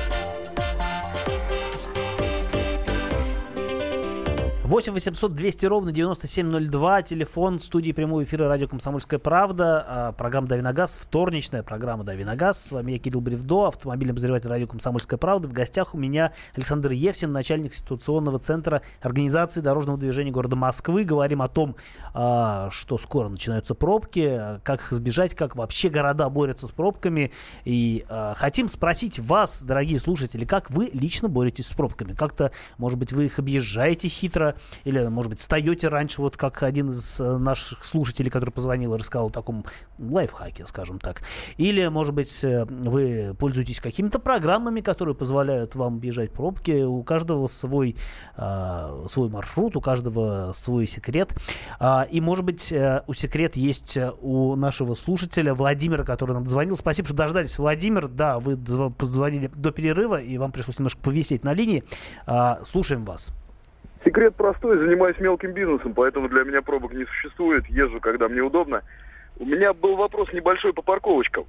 8 4.71 4.93
800 4.93 5.33
200 5.33 5.65
ровно 5.65 5.91
9702, 5.91 7.01
телефон 7.01 7.59
студии 7.59 7.91
прямого 7.91 8.23
эфира 8.23 8.47
радио 8.47 8.69
«Комсомольская 8.69 9.19
правда», 9.19 9.85
а, 9.85 10.11
программа 10.13 10.47
«Дави 10.47 10.61
на 10.61 10.71
газ», 10.71 10.95
вторничная 10.95 11.61
программа 11.61 12.05
«Дави 12.05 12.23
на 12.23 12.37
газ». 12.37 12.67
С 12.67 12.71
вами 12.71 12.93
я, 12.93 12.97
Кирилл 12.99 13.19
Бревдо, 13.19 13.65
автомобильный 13.67 14.13
обозреватель 14.13 14.47
радио 14.47 14.67
«Комсомольская 14.67 15.17
правда». 15.17 15.49
В 15.49 15.51
гостях 15.51 15.93
у 15.93 15.97
меня 15.97 16.31
Александр 16.55 16.91
Евсин, 16.91 17.33
начальник 17.33 17.73
ситуационного 17.73 18.39
центра 18.39 18.81
организации 19.01 19.59
дорожного 19.59 19.97
движения 19.97 20.31
города 20.31 20.55
Москвы. 20.55 21.03
Говорим 21.03 21.41
о 21.41 21.49
том, 21.49 21.75
а, 22.13 22.69
что 22.71 22.97
скоро 22.97 23.27
начинаются 23.27 23.75
пробки, 23.75 24.39
как 24.63 24.79
их 24.79 24.93
избежать, 24.93 25.35
как 25.35 25.57
вообще 25.57 25.89
города 25.89 26.29
борются 26.29 26.69
с 26.69 26.71
пробками. 26.71 27.33
И 27.65 28.05
а, 28.07 28.35
хотим 28.35 28.69
спросить 28.69 29.19
вас, 29.19 29.63
дорогие 29.63 29.99
слушатели, 29.99 30.45
как 30.45 30.69
вы 30.69 30.89
лично 30.93 31.27
боретесь 31.27 31.67
с 31.67 31.73
пробками? 31.73 32.13
Как-то, 32.13 32.53
может 32.77 32.97
быть, 32.97 33.11
вы 33.11 33.25
их 33.25 33.37
объезжаете 33.37 34.07
хитро, 34.07 34.55
или, 34.83 35.05
может 35.07 35.29
быть, 35.29 35.39
встаете 35.39 35.87
раньше, 35.87 36.21
вот 36.21 36.37
как 36.37 36.63
один 36.63 36.91
из 36.91 37.19
э, 37.19 37.37
наших 37.37 37.83
слушателей, 37.85 38.29
который 38.29 38.51
позвонил 38.51 38.95
и 38.95 38.97
рассказал 38.97 39.27
о 39.27 39.31
таком 39.31 39.65
лайфхаке, 39.99 40.65
скажем 40.67 40.99
так. 40.99 41.21
Или, 41.57 41.87
может 41.87 42.13
быть, 42.13 42.43
э, 42.43 42.65
вы 42.65 43.35
пользуетесь 43.37 43.79
какими-то 43.79 44.19
программами, 44.19 44.81
которые 44.81 45.15
позволяют 45.15 45.75
вам 45.75 45.99
бежать 45.99 46.31
пробки. 46.31 46.83
У 46.83 47.03
каждого 47.03 47.47
свой, 47.47 47.95
э, 48.37 49.07
свой 49.09 49.29
маршрут, 49.29 49.75
у 49.75 49.81
каждого 49.81 50.53
свой 50.55 50.87
секрет. 50.87 51.33
А, 51.79 52.07
и, 52.09 52.21
может 52.21 52.45
быть, 52.45 52.71
э, 52.71 53.03
у 53.07 53.13
секрет 53.13 53.55
есть 53.55 53.97
э, 53.97 54.11
у 54.21 54.55
нашего 54.55 54.95
слушателя 54.95 55.53
Владимира, 55.53 56.03
который 56.03 56.33
нам 56.33 56.47
звонил. 56.47 56.77
Спасибо, 56.77 57.07
что 57.07 57.17
дождались. 57.17 57.57
Владимир, 57.57 58.07
да, 58.07 58.39
вы 58.39 58.57
позвонили 58.91 59.47
до 59.47 59.71
перерыва, 59.71 60.21
и 60.21 60.37
вам 60.37 60.51
пришлось 60.51 60.79
немножко 60.79 61.01
повисеть 61.01 61.43
на 61.43 61.53
линии. 61.53 61.83
А, 62.25 62.61
слушаем 62.65 63.05
вас. 63.05 63.31
Секрет 64.03 64.35
простой, 64.35 64.77
занимаюсь 64.77 65.19
мелким 65.19 65.53
бизнесом, 65.53 65.93
поэтому 65.93 66.27
для 66.27 66.43
меня 66.43 66.61
пробок 66.61 66.93
не 66.93 67.05
существует, 67.05 67.65
езжу, 67.67 67.99
когда 67.99 68.27
мне 68.27 68.41
удобно. 68.41 68.81
У 69.39 69.45
меня 69.45 69.73
был 69.73 69.95
вопрос 69.95 70.31
небольшой 70.33 70.73
по 70.73 70.81
парковочкам. 70.81 71.45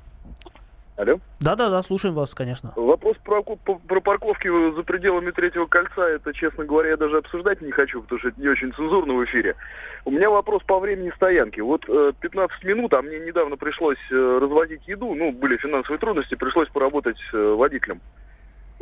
Алло? 0.96 1.16
Да-да-да, 1.40 1.82
слушаем 1.82 2.14
вас, 2.14 2.34
конечно. 2.34 2.72
Вопрос 2.76 3.16
про, 3.24 3.42
про 3.42 4.00
парковки 4.00 4.48
за 4.74 4.82
пределами 4.82 5.30
третьего 5.30 5.64
кольца, 5.64 6.06
это, 6.06 6.34
честно 6.34 6.64
говоря, 6.64 6.90
я 6.90 6.96
даже 6.98 7.16
обсуждать 7.16 7.62
не 7.62 7.70
хочу, 7.70 8.02
потому 8.02 8.18
что 8.18 8.28
это 8.28 8.40
не 8.40 8.48
очень 8.48 8.72
цензурно 8.74 9.14
в 9.14 9.24
эфире. 9.24 9.56
У 10.04 10.10
меня 10.10 10.28
вопрос 10.28 10.62
по 10.64 10.78
времени 10.78 11.10
стоянки. 11.16 11.60
Вот 11.60 11.88
э, 11.88 12.12
15 12.20 12.64
минут, 12.64 12.92
а 12.92 13.00
мне 13.00 13.18
недавно 13.20 13.56
пришлось 13.56 13.98
э, 14.10 14.38
развозить 14.40 14.86
еду, 14.86 15.14
ну, 15.14 15.32
были 15.32 15.56
финансовые 15.56 15.98
трудности, 15.98 16.34
пришлось 16.34 16.68
поработать 16.68 17.18
э, 17.32 17.54
водителем. 17.54 18.00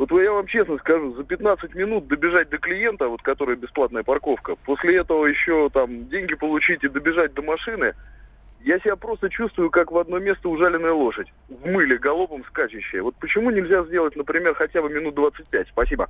Вот 0.01 0.09
я 0.19 0.31
вам 0.31 0.47
честно 0.47 0.79
скажу, 0.79 1.13
за 1.13 1.23
15 1.23 1.75
минут 1.75 2.07
добежать 2.07 2.49
до 2.49 2.57
клиента, 2.57 3.07
вот 3.07 3.21
которая 3.21 3.55
бесплатная 3.55 4.01
парковка, 4.01 4.55
после 4.65 4.97
этого 4.97 5.27
еще 5.27 5.69
там 5.69 6.09
деньги 6.09 6.33
получить 6.33 6.83
и 6.83 6.89
добежать 6.89 7.35
до 7.35 7.43
машины, 7.43 7.93
я 8.61 8.79
себя 8.79 8.95
просто 8.95 9.29
чувствую, 9.29 9.69
как 9.69 9.91
в 9.91 9.97
одно 9.99 10.17
место 10.17 10.49
ужаленная 10.49 10.93
лошадь. 10.93 11.27
В 11.49 11.67
мыле, 11.67 11.99
галопом 11.99 12.43
скачущая. 12.45 13.03
Вот 13.03 13.13
почему 13.17 13.51
нельзя 13.51 13.83
сделать, 13.83 14.15
например, 14.15 14.55
хотя 14.55 14.81
бы 14.81 14.89
минут 14.89 15.13
25? 15.13 15.67
Спасибо. 15.67 16.07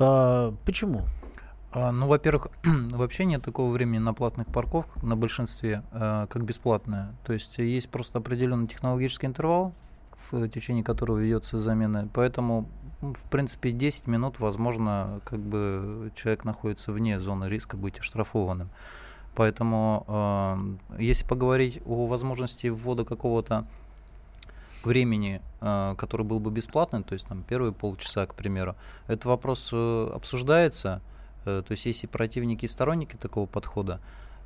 А, 0.00 0.52
почему? 0.66 1.02
А, 1.72 1.92
Ну, 1.92 2.08
во-первых, 2.08 2.48
вообще 2.64 3.26
нет 3.26 3.44
такого 3.44 3.72
времени 3.72 3.98
на 3.98 4.12
платных 4.12 4.48
парковках 4.48 5.04
на 5.04 5.14
большинстве, 5.14 5.82
э, 5.92 6.26
как 6.28 6.42
бесплатное. 6.42 7.14
То 7.24 7.32
есть 7.32 7.58
есть 7.58 7.92
просто 7.92 8.18
определенный 8.18 8.66
технологический 8.66 9.26
интервал, 9.26 9.72
в 10.30 10.48
течение 10.48 10.84
которого 10.84 11.18
ведется 11.18 11.60
замена. 11.60 12.08
Поэтому, 12.12 12.68
в 13.00 13.28
принципе, 13.30 13.70
10 13.70 14.06
минут, 14.06 14.40
возможно, 14.40 15.20
как 15.24 15.40
бы 15.40 16.10
человек 16.14 16.44
находится 16.44 16.92
вне 16.92 17.20
зоны 17.20 17.46
риска 17.46 17.76
быть 17.76 17.98
оштрафованным. 17.98 18.70
Поэтому, 19.34 20.04
э, 20.98 21.00
если 21.02 21.24
поговорить 21.24 21.80
о 21.86 22.06
возможности 22.06 22.66
ввода 22.66 23.04
какого-то 23.04 23.66
времени, 24.84 25.40
э, 25.60 25.94
который 25.96 26.26
был 26.26 26.40
бы 26.40 26.50
бесплатным, 26.50 27.04
то 27.04 27.12
есть 27.12 27.26
там 27.26 27.44
первые 27.44 27.72
полчаса, 27.72 28.26
к 28.26 28.34
примеру, 28.34 28.74
этот 29.06 29.26
вопрос 29.26 29.70
э, 29.72 30.10
обсуждается. 30.12 31.00
Э, 31.44 31.62
То 31.64 31.72
есть 31.72 31.86
есть 31.86 32.04
и 32.04 32.06
противники, 32.06 32.64
и 32.64 32.68
сторонники 32.68 33.16
такого 33.16 33.46
подхода. 33.46 34.00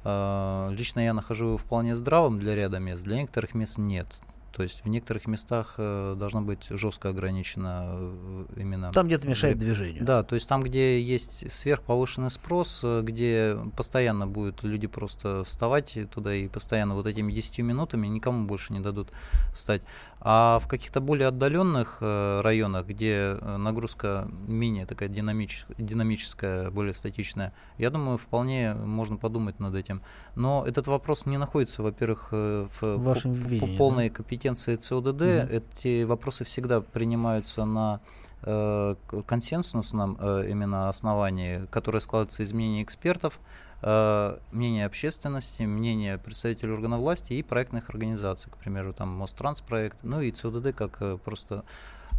Э, 0.05 0.69
Лично 0.73 1.01
я 1.01 1.15
нахожу 1.15 1.47
его 1.47 1.57
вполне 1.57 1.97
здравым 1.97 2.39
для 2.39 2.55
ряда 2.55 2.79
мест, 2.79 3.03
для 3.03 3.17
некоторых 3.17 3.55
мест 3.55 3.79
нет. 3.79 4.07
То 4.53 4.63
есть 4.63 4.85
в 4.85 4.89
некоторых 4.89 5.27
местах 5.27 5.75
э, 5.79 6.15
должно 6.19 6.43
быть 6.43 6.67
жестко 6.69 7.09
ограничено 7.09 7.85
э, 7.87 8.45
именно... 8.57 8.93
Там 8.93 9.07
где-то 9.07 9.27
мешает 9.27 9.59
движению. 9.59 10.05
Да, 10.05 10.23
то 10.23 10.35
есть 10.35 10.49
там, 10.49 10.63
где 10.63 11.01
есть 11.01 11.51
сверхповышенный 11.51 12.31
спрос, 12.31 12.81
э, 12.85 13.01
где 13.03 13.57
постоянно 13.77 14.27
будут 14.27 14.63
люди 14.63 14.87
просто 14.87 15.43
вставать 15.45 15.97
туда 16.11 16.35
и 16.35 16.49
постоянно 16.49 16.95
вот 16.95 17.07
этими 17.07 17.33
10 17.33 17.61
минутами 17.61 18.07
никому 18.07 18.47
больше 18.47 18.73
не 18.73 18.81
дадут 18.81 19.11
встать. 19.55 19.83
А 20.21 20.61
в 20.63 20.69
каких-то 20.69 21.01
более 21.01 21.29
отдаленных 21.29 21.99
районах, 22.01 22.87
где 22.87 23.37
нагрузка 23.43 24.29
менее 24.47 24.87
такая 24.87 25.09
динамич- 25.09 25.65
динамическая, 25.79 26.71
более 26.71 26.95
статичная, 26.95 27.53
я 27.79 27.91
думаю, 27.91 28.19
вполне 28.19 28.75
можно 28.75 29.17
подумать 29.17 29.59
над 29.59 29.75
этим. 29.75 30.01
Но 30.37 30.65
этот 30.67 30.87
вопрос 30.87 31.27
не 31.27 31.39
находится, 31.39 31.83
во-первых, 31.83 32.29
в, 32.31 32.69
В 32.81 33.03
вашем 33.03 33.35
по- 33.35 33.41
по- 33.41 33.49
видении, 33.49 33.73
да? 33.73 33.79
полной 33.79 34.11
компетенции 34.43 34.77
ЦОДД. 34.77 35.21
Мгм. 35.21 35.63
Эти 35.77 36.05
вопросы 36.05 36.45
всегда 36.45 36.81
принимаются 36.81 37.65
на 37.65 38.01
э, 38.43 38.95
консенсусном 39.27 40.19
э, 40.21 40.47
именно 40.51 40.89
основании, 40.89 41.67
которое 41.71 42.01
складывается 42.01 42.43
из 42.43 42.53
мнений 42.53 42.83
экспертов, 42.83 43.39
э, 43.83 44.39
мнения 44.51 44.87
общественности, 44.87 45.63
мнения 45.63 46.19
представителей 46.19 46.73
органов 46.73 47.01
власти 47.01 47.35
и 47.35 47.43
проектных 47.43 47.91
организаций, 47.91 48.51
к 48.51 48.57
примеру, 48.57 48.93
там 48.93 49.09
Мостранспроект, 49.09 49.99
ну 50.03 50.21
и 50.21 50.33
ЦОДД 50.33 50.75
как 50.75 51.01
э, 51.01 51.19
просто 51.25 51.65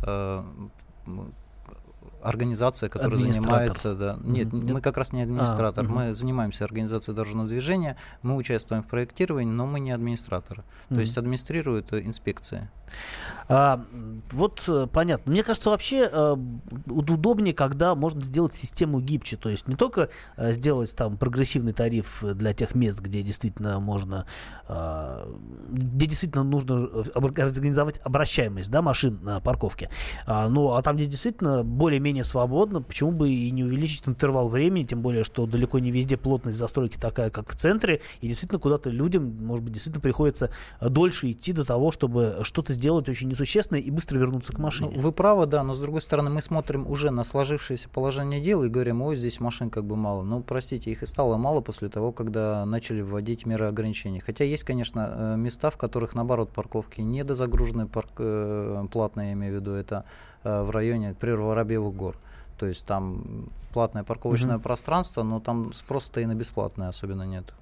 э, 0.05 0.43
организация, 2.23 2.89
которая 2.89 3.17
занимается, 3.17 3.95
да, 3.95 4.17
нет, 4.23 4.51
Мгм. 4.51 4.73
мы 4.73 4.81
как 4.81 4.97
раз 4.97 5.11
не 5.11 5.21
администратор, 5.23 5.85
мгм. 5.85 5.95
мы 5.95 6.15
занимаемся 6.15 6.63
организацией 6.63 7.15
дорожного 7.15 7.47
движения, 7.47 7.97
мы 8.21 8.35
участвуем 8.35 8.83
в 8.83 8.87
проектировании, 8.87 9.51
но 9.51 9.65
мы 9.65 9.79
не 9.79 9.91
администраторы, 9.91 10.63
то 10.89 10.99
есть 10.99 11.17
администрирует 11.17 11.93
э, 11.93 12.01
инспекция. 12.01 12.69
А, 13.47 13.83
вот 14.31 14.63
э, 14.67 14.87
понятно. 14.91 15.31
Мне 15.31 15.41
кажется, 15.41 15.71
вообще 15.71 16.05
уд- 16.05 17.11
удобнее, 17.11 17.55
когда 17.55 17.95
можно 17.95 18.23
сделать 18.23 18.53
систему 18.53 18.99
гибче. 18.99 19.35
То 19.35 19.49
есть 19.49 19.67
не 19.67 19.75
только 19.75 20.09
э, 20.37 20.53
сделать 20.53 20.95
там 20.95 21.17
прогрессивный 21.17 21.73
тариф 21.73 22.23
для 22.23 22.53
тех 22.53 22.75
мест, 22.75 22.99
где 22.99 23.23
действительно 23.23 23.79
можно, 23.79 24.27
э, 24.67 25.33
где 25.69 26.05
действительно 26.05 26.43
нужно 26.43 26.87
организовать 27.15 27.99
обращаемость 28.03 28.69
да, 28.69 28.83
машин 28.83 29.19
на 29.23 29.39
парковке. 29.39 29.89
А, 30.27 30.47
ну, 30.47 30.73
а 30.73 30.81
там, 30.83 30.95
где 30.95 31.07
действительно 31.07 31.63
более-менее 31.63 32.12
более-менее 32.13 32.23
свободно, 32.23 32.81
почему 32.81 33.11
бы 33.11 33.29
и 33.29 33.51
не 33.51 33.63
увеличить 33.63 34.07
интервал 34.07 34.47
времени, 34.47 34.85
тем 34.85 35.01
более, 35.01 35.23
что 35.23 35.45
далеко 35.45 35.79
не 35.79 35.91
везде 35.91 36.17
плотность 36.17 36.57
застройки 36.57 36.97
такая, 36.97 37.29
как 37.29 37.49
в 37.49 37.55
центре, 37.55 38.01
и 38.21 38.27
действительно 38.27 38.59
куда-то 38.59 38.89
людям, 38.89 39.35
может 39.45 39.63
быть, 39.63 39.73
действительно 39.73 40.01
приходится 40.01 40.51
дольше 40.81 41.31
идти 41.31 41.53
до 41.53 41.65
того, 41.65 41.91
чтобы 41.91 42.39
что-то 42.43 42.73
сделать 42.73 43.09
очень 43.09 43.29
несущественное 43.29 43.81
и 43.81 43.89
быстро 43.89 44.19
вернуться 44.19 44.53
к 44.53 44.59
машине. 44.59 44.91
Ну, 44.93 45.01
вы 45.01 45.11
правы, 45.11 45.45
да, 45.45 45.63
но 45.63 45.73
с 45.73 45.79
другой 45.79 46.01
стороны 46.01 46.29
мы 46.29 46.41
смотрим 46.41 46.87
уже 46.87 47.09
на 47.11 47.23
сложившееся 47.23 47.89
положение 47.89 48.41
дел 48.41 48.63
и 48.63 48.69
говорим, 48.69 49.01
ой, 49.01 49.15
здесь 49.15 49.39
машин 49.39 49.69
как 49.69 49.85
бы 49.85 49.95
мало. 49.95 50.23
Ну, 50.23 50.41
простите, 50.41 50.91
их 50.91 51.03
и 51.03 51.05
стало 51.05 51.37
мало 51.37 51.61
после 51.61 51.89
того, 51.89 52.11
когда 52.11 52.65
начали 52.65 53.01
вводить 53.01 53.45
меры 53.45 53.65
ограничений. 53.65 54.19
Хотя 54.19 54.43
есть, 54.43 54.63
конечно, 54.63 55.09
э, 55.09 55.35
места, 55.37 55.69
в 55.69 55.77
которых, 55.77 56.13
наоборот, 56.15 56.51
парковки 56.51 57.01
недозагружены, 57.01 57.87
парк, 57.87 58.11
э, 58.19 58.85
платные, 58.91 59.27
я 59.29 59.33
имею 59.33 59.53
в 59.53 59.55
виду, 59.55 59.71
это 59.71 60.05
э, 60.43 60.63
в 60.63 60.69
районе, 60.69 61.09
например, 61.09 61.39
Воробьевых 61.39 61.95
гор. 62.03 62.15
То 62.57 62.67
есть 62.67 62.85
там 62.85 63.47
платное 63.73 64.03
парковочное 64.03 64.55
Мгм. 64.55 64.61
пространство, 64.63 65.23
но 65.23 65.39
там 65.39 65.73
спроса-то 65.73 66.21
и 66.21 66.25
на 66.25 66.35
бесплатное 66.35 66.89
особенно 66.89 67.23
нет. 67.23 67.53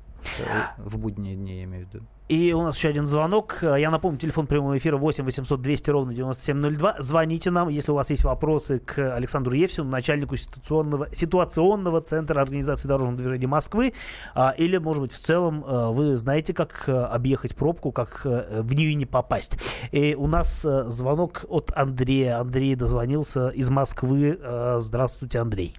В 0.78 0.98
будние 0.98 1.36
дни, 1.36 1.58
я 1.58 1.64
имею 1.64 1.86
в 1.86 1.94
виду. 1.94 2.06
И 2.32 2.54
у 2.54 2.62
нас 2.62 2.78
еще 2.78 2.88
один 2.88 3.08
звонок. 3.08 3.58
Я 3.62 3.92
напомню, 3.92 4.18
телефон 4.18 4.48
прямого 4.48 4.78
эфира 4.78 4.96
8 4.96 5.26
800 5.26 5.62
200 5.62 5.90
ровно 5.90 6.14
9702. 6.14 6.96
Звоните 7.00 7.52
нам, 7.52 7.68
если 7.68 7.92
у 7.92 7.96
вас 7.96 8.10
есть 8.10 8.24
вопросы 8.24 8.80
к 8.80 9.16
Александру 9.18 9.54
Евсину, 9.54 9.90
начальнику 9.90 10.38
ситуационного, 10.38 11.14
ситуационного 11.14 12.00
центра 12.00 12.40
организации 12.40 12.88
дорожного 12.88 13.18
движения 13.18 13.48
Москвы. 13.48 13.92
А, 14.34 14.56
или, 14.58 14.78
может 14.78 15.02
быть, 15.02 15.12
в 15.12 15.20
целом 15.20 15.66
а, 15.68 15.92
вы 15.92 16.16
знаете, 16.16 16.54
как 16.54 16.86
а, 16.88 17.08
объехать 17.08 17.54
пробку, 17.54 17.92
как 17.92 18.22
в 18.24 18.76
нее 18.76 18.94
не 18.96 19.06
попасть. 19.06 19.60
И 19.92 20.16
у 20.16 20.28
нас 20.28 20.62
звонок 20.62 21.44
от 21.50 21.74
Андрея. 21.76 22.40
Андрей 22.40 22.76
дозвонился 22.76 23.50
из 23.50 23.70
Москвы. 23.70 24.40
Здравствуйте, 24.78 25.40
Андрей. 25.40 25.76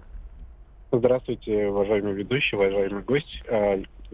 Здравствуйте, 0.91 1.69
уважаемый 1.69 2.13
ведущий, 2.13 2.55
уважаемый 2.57 3.01
гость. 3.01 3.43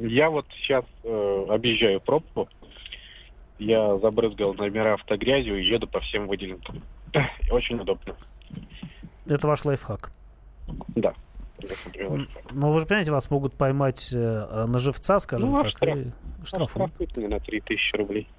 Я 0.02 0.30
вот 0.30 0.46
сейчас 0.56 0.86
э, 1.04 1.46
объезжаю 1.50 2.00
пробку. 2.00 2.48
Я 3.58 3.98
забрызгал 3.98 4.54
номера 4.54 4.94
автогрязью 4.94 5.60
и 5.60 5.66
еду 5.68 5.88
по 5.88 6.00
всем 6.00 6.28
выделенкам. 6.28 6.82
Очень 7.52 7.80
удобно. 7.80 8.16
Это 9.26 9.46
ваш 9.46 9.66
лайфхак. 9.66 10.12
Да. 10.96 11.14
Но 12.52 12.72
вы 12.72 12.80
же 12.80 12.86
понимаете, 12.86 13.12
вас 13.12 13.30
могут 13.30 13.54
поймать 13.56 14.12
э, 14.14 14.66
на 14.66 14.80
живца, 14.80 15.20
скажем 15.20 15.52
Ну, 15.52 15.60
так, 15.60 15.72
штраф? 15.72 15.98
и 15.98 17.20
меня 17.20 17.30
на 17.30 17.40
3000 17.42 17.96
рублей. 17.98 18.30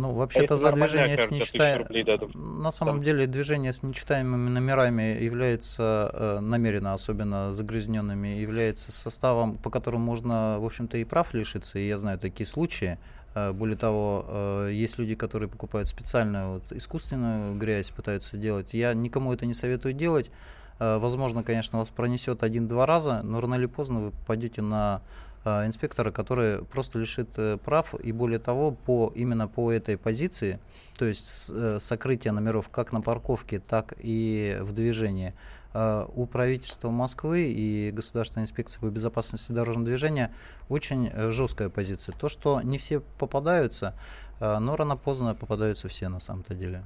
Ну, 0.00 0.14
вообще-то 0.14 0.54
Это 0.54 0.56
за 0.56 0.72
движение 0.72 1.16
с 1.16 1.20
карта, 1.20 1.34
1000 1.34 1.52
нечитаемыми... 1.52 2.02
дадут. 2.02 2.34
На 2.34 2.70
самом 2.70 3.02
деле 3.02 3.26
движение 3.26 3.72
с 3.72 3.82
нечитаемыми 3.82 4.48
номерами 4.48 5.22
является 5.22 6.10
э, 6.12 6.38
намеренно, 6.40 6.94
особенно 6.94 7.52
загрязненными, 7.52 8.28
является 8.28 8.92
составом, 8.92 9.58
по 9.58 9.68
которому 9.68 10.04
можно, 10.04 10.56
в 10.58 10.64
общем-то, 10.64 10.96
и 10.96 11.04
прав 11.04 11.34
лишиться. 11.34 11.78
И 11.78 11.86
я 11.86 11.98
знаю 11.98 12.18
такие 12.18 12.46
случаи. 12.46 12.98
Э, 13.34 13.52
Более 13.52 13.76
того, 13.76 14.24
э, 14.26 14.70
есть 14.72 14.98
люди, 14.98 15.14
которые 15.14 15.50
покупают 15.50 15.86
специальную 15.86 16.54
вот, 16.54 16.72
искусственную 16.72 17.58
грязь, 17.58 17.90
пытаются 17.90 18.38
делать. 18.38 18.72
Я 18.72 18.94
никому 18.94 19.34
это 19.34 19.44
не 19.44 19.54
советую 19.54 19.92
делать. 19.92 20.30
Возможно, 20.78 21.42
конечно, 21.44 21.78
вас 21.78 21.90
пронесет 21.90 22.42
один-два 22.42 22.86
раза, 22.86 23.20
но 23.22 23.42
рано 23.42 23.56
или 23.56 23.66
поздно 23.66 24.00
вы 24.00 24.10
попадете 24.12 24.62
на 24.62 25.02
инспектора, 25.44 26.10
который 26.10 26.64
просто 26.64 26.98
лишит 26.98 27.30
э, 27.38 27.56
прав 27.56 27.94
и 27.94 28.12
более 28.12 28.38
того, 28.38 28.72
по, 28.72 29.10
именно 29.14 29.48
по 29.48 29.72
этой 29.72 29.96
позиции, 29.96 30.60
то 30.98 31.06
есть 31.06 31.50
э, 31.50 31.78
сокрытие 31.80 32.32
номеров 32.32 32.68
как 32.68 32.92
на 32.92 33.00
парковке, 33.00 33.58
так 33.58 33.94
и 33.98 34.58
в 34.60 34.72
движении, 34.72 35.34
э, 35.72 36.06
у 36.14 36.26
правительства 36.26 36.90
Москвы 36.90 37.50
и 37.50 37.90
Государственной 37.90 38.44
инспекции 38.44 38.78
по 38.80 38.86
безопасности 38.86 39.52
дорожного 39.52 39.86
движения 39.86 40.30
очень 40.68 41.08
э, 41.08 41.30
жесткая 41.30 41.70
позиция. 41.70 42.14
То, 42.14 42.28
что 42.28 42.60
не 42.60 42.76
все 42.76 43.00
попадаются, 43.00 43.94
э, 44.40 44.58
но 44.58 44.76
рано-поздно 44.76 45.34
попадаются 45.34 45.88
все 45.88 46.08
на 46.08 46.20
самом-то 46.20 46.54
деле. 46.54 46.84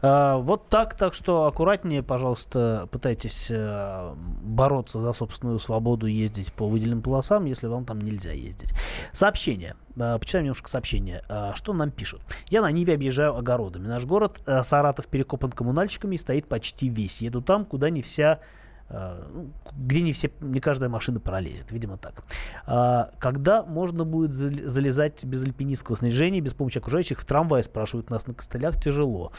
А, 0.00 0.36
вот 0.36 0.68
так, 0.68 0.94
так 0.94 1.14
что 1.14 1.46
аккуратнее, 1.46 2.02
пожалуйста, 2.02 2.88
пытайтесь 2.92 3.48
э, 3.50 4.14
бороться 4.42 5.00
за 5.00 5.12
собственную 5.12 5.58
свободу, 5.58 6.06
ездить 6.06 6.52
по 6.52 6.68
выделенным 6.68 7.02
полосам, 7.02 7.46
если 7.46 7.66
вам 7.66 7.84
там 7.84 8.00
нельзя 8.00 8.32
ездить. 8.32 8.72
Сообщение. 9.12 9.74
А, 10.00 10.18
Почитаем 10.18 10.44
немножко 10.44 10.70
сообщения. 10.70 11.24
А, 11.28 11.54
Что 11.54 11.72
нам 11.72 11.90
пишут? 11.90 12.22
Я 12.48 12.62
на 12.62 12.70
Ниве 12.70 12.94
объезжаю 12.94 13.36
огородами. 13.36 13.86
Наш 13.86 14.04
город 14.04 14.40
э, 14.46 14.62
Саратов 14.62 15.08
перекопан 15.08 15.50
коммунальщиками 15.50 16.14
и 16.14 16.18
стоит 16.18 16.48
почти 16.48 16.88
весь. 16.88 17.20
Еду 17.20 17.42
там, 17.42 17.64
куда 17.64 17.90
не 17.90 18.02
вся 18.02 18.40
где 18.90 20.00
не 20.00 20.12
все, 20.12 20.30
не 20.40 20.60
каждая 20.60 20.88
машина 20.88 21.20
пролезет, 21.20 21.72
видимо 21.72 21.98
так. 21.98 22.22
А, 22.66 23.10
когда 23.18 23.62
можно 23.62 24.04
будет 24.04 24.32
зал- 24.32 24.50
залезать 24.64 25.24
без 25.24 25.44
альпинистского 25.44 25.96
снаряжения, 25.96 26.40
без 26.40 26.54
помощи 26.54 26.78
окружающих 26.78 27.20
в 27.20 27.24
трамвай, 27.24 27.62
спрашивают 27.62 28.08
нас 28.08 28.26
на 28.26 28.34
костылях, 28.34 28.80
тяжело. 28.82 29.32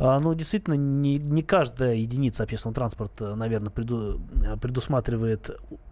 А, 0.00 0.18
ну, 0.18 0.34
действительно, 0.34 0.74
не, 0.74 1.18
не 1.18 1.42
каждая 1.42 1.94
единица 1.94 2.42
общественного 2.42 2.74
транспорта, 2.74 3.36
наверное, 3.36 3.70
преду- 3.70 4.20
э, 4.44 4.56
предусматривает 4.56 5.50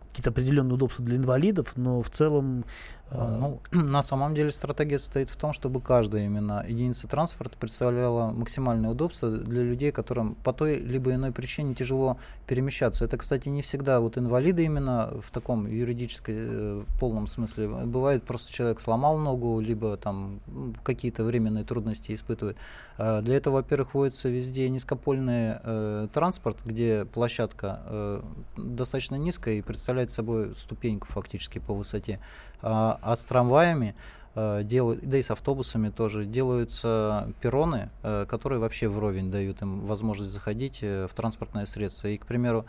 какие-то 0.09 0.31
определенные 0.31 0.75
удобства 0.75 1.05
для 1.05 1.17
инвалидов, 1.17 1.73
но 1.77 2.03
в 2.03 2.11
целом... 2.11 2.65
А, 3.11 3.29
Ну, 3.29 3.61
на 3.73 4.03
самом 4.03 4.35
деле 4.35 4.51
стратегия 4.51 4.99
состоит 4.99 5.31
в 5.31 5.37
том, 5.37 5.53
чтобы 5.53 5.81
каждая 5.81 6.25
именно 6.25 6.65
единица 6.67 7.07
транспорта 7.09 7.57
представляла 7.59 8.33
максимальное 8.33 8.91
удобство 8.91 9.31
для 9.31 9.63
людей, 9.63 9.93
которым 9.93 10.35
по 10.37 10.53
той 10.53 10.79
либо 10.79 11.13
иной 11.13 11.33
причине 11.33 11.75
тяжело 11.75 12.19
перемещаться. 12.47 13.05
Это, 13.05 13.17
кстати, 13.17 13.49
не 13.49 13.63
всегда 13.63 14.01
вот 14.01 14.19
инвалиды 14.19 14.65
именно 14.65 15.13
в 15.23 15.31
таком 15.31 15.67
юридической 15.67 16.35
э, 16.37 16.85
полном 16.99 17.27
смысле. 17.27 17.69
Бывает 17.69 18.25
просто 18.25 18.53
человек 18.53 18.81
сломал 18.81 19.19
ногу, 19.19 19.61
либо 19.61 19.97
там 19.97 20.41
какие-то 20.83 21.25
временные 21.25 21.65
трудности 21.65 22.13
испытывает. 22.13 22.57
А 22.97 23.21
Для 23.23 23.37
этого, 23.37 23.55
во-первых, 23.55 23.95
вводится 23.95 24.29
везде 24.29 24.69
низкопольный 24.69 25.57
э, 25.63 26.09
транспорт, 26.13 26.59
где 26.65 27.05
площадка 27.05 27.81
э, 27.87 28.23
достаточно 28.57 29.17
низкая 29.17 29.55
и 29.55 29.63
представляет 29.63 30.11
собой 30.11 30.55
ступеньку 30.55 31.07
фактически 31.07 31.59
по 31.59 31.75
высоте. 31.75 32.21
А, 32.67 32.94
а 33.03 33.17
с 33.17 33.25
трамваями 33.25 33.95
э, 34.35 34.63
делают, 34.65 35.09
да 35.09 35.19
и 35.19 35.23
с 35.23 35.31
автобусами 35.31 35.91
тоже 35.91 36.25
делаются 36.25 37.33
перроны, 37.41 37.91
э, 38.03 38.27
которые 38.29 38.59
вообще 38.59 38.89
вровень 38.89 39.31
дают 39.31 39.63
им 39.63 39.81
возможность 39.87 40.33
заходить 40.33 40.81
э, 40.83 41.07
в 41.09 41.15
транспортное 41.15 41.67
средство. 41.67 42.09
И, 42.09 42.19
к 42.19 42.27
примеру, 42.27 42.67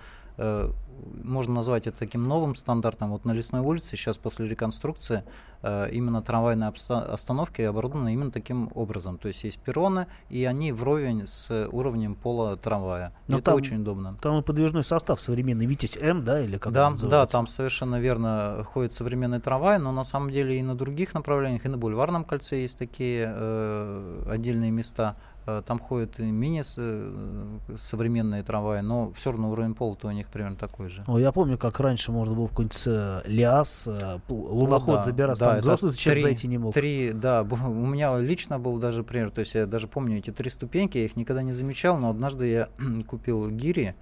можно 1.24 1.56
назвать 1.56 1.88
это 1.88 1.98
таким 2.00 2.28
новым 2.28 2.56
стандартом. 2.56 3.12
Вот 3.12 3.26
на 3.26 3.32
Лесной 3.32 3.62
улице 3.62 3.92
сейчас 3.92 4.18
после 4.18 4.48
реконструкции 4.48 5.24
э, 5.62 5.90
именно 5.92 6.22
трамвайные 6.22 6.72
остановки 6.90 7.62
оборудованы 7.62 8.14
именно 8.14 8.32
таким 8.32 8.70
образом. 8.76 9.18
То 9.18 9.28
есть 9.28 9.44
есть 9.44 9.60
перроны, 9.60 10.08
и 10.30 10.46
они 10.46 10.72
вровень 10.72 11.28
с 11.28 11.68
уровнем 11.72 12.16
пола 12.16 12.58
трамвая. 12.58 13.14
Но 13.28 13.38
это 13.38 13.46
там- 13.46 13.56
очень 13.56 13.82
удобно. 13.82 14.18
Там 14.22 14.40
и 14.40 14.42
подвижной 14.42 14.84
состав 14.84 15.20
современный, 15.20 15.66
Витязь 15.66 15.98
М, 15.98 16.24
да, 16.24 16.42
или 16.42 16.58
как 16.58 16.74
да, 16.74 16.92
да, 16.92 17.26
там 17.26 17.48
совершенно 17.48 18.00
верно 18.00 18.66
ходит 18.66 18.94
современный 18.94 19.40
трамвай, 19.40 19.80
но 19.80 19.92
на 19.92 20.04
самом 20.04 20.32
деле 20.32 20.58
и 20.60 20.62
на 20.62 20.76
других 20.76 21.14
направлениях, 21.14 21.66
и 21.66 21.70
на 21.70 21.78
Бульварном 21.78 22.24
кольце 22.24 22.58
есть 22.62 22.78
такие 22.78 23.32
э, 23.36 24.28
отдельные 24.30 24.72
места. 24.72 25.16
Э, 25.48 25.62
Там 25.66 25.80
ходят 25.80 26.20
с- 26.64 26.76
э, 26.78 27.60
современные 27.76 28.42
трамваи, 28.44 28.82
но 28.82 29.12
все 29.12 29.32
равно 29.32 29.52
уровень 29.52 29.76
пола-то 29.76 30.08
у 30.08 30.12
них 30.12 30.28
примерно 30.30 30.56
такой 30.56 30.90
же. 30.90 31.04
О, 31.08 31.20
я 31.20 31.32
помню, 31.32 31.58
как 31.58 31.80
раньше 31.80 32.12
можно 32.12 32.34
было 32.36 32.48
в 32.48 32.50
какой-нибудь 32.50 32.84
э, 32.88 33.22
Лиас, 33.28 33.88
луноход 34.28 34.88
Ну 34.88 34.96
да, 34.96 35.04
забираться, 35.04 35.40
да, 35.44 35.52
там 35.52 35.60
взрослый 35.60 35.94
человек 35.94 36.24
зайти 36.24 36.48
не 36.48 36.58
мог. 36.58 36.74
Три, 36.74 37.12
да, 37.14 37.44
у 37.68 37.86
меня 37.86 38.18
лично 38.18 38.60
был 38.60 38.78
даже 38.80 39.04
пример, 39.04 39.30
то 39.32 39.40
есть 39.42 39.54
я 39.56 39.66
даже 39.66 39.88
помню 39.88 40.18
эти 40.18 40.32
три 40.32 40.50
ступеньки, 40.50 40.98
я 40.98 41.06
их 41.06 41.16
никогда 41.16 41.44
не 41.44 41.54
замечал, 41.54 41.98
но 42.00 42.10
однажды 42.10 42.48
я 42.48 42.70
купил 43.08 43.50
гири, 43.52 43.96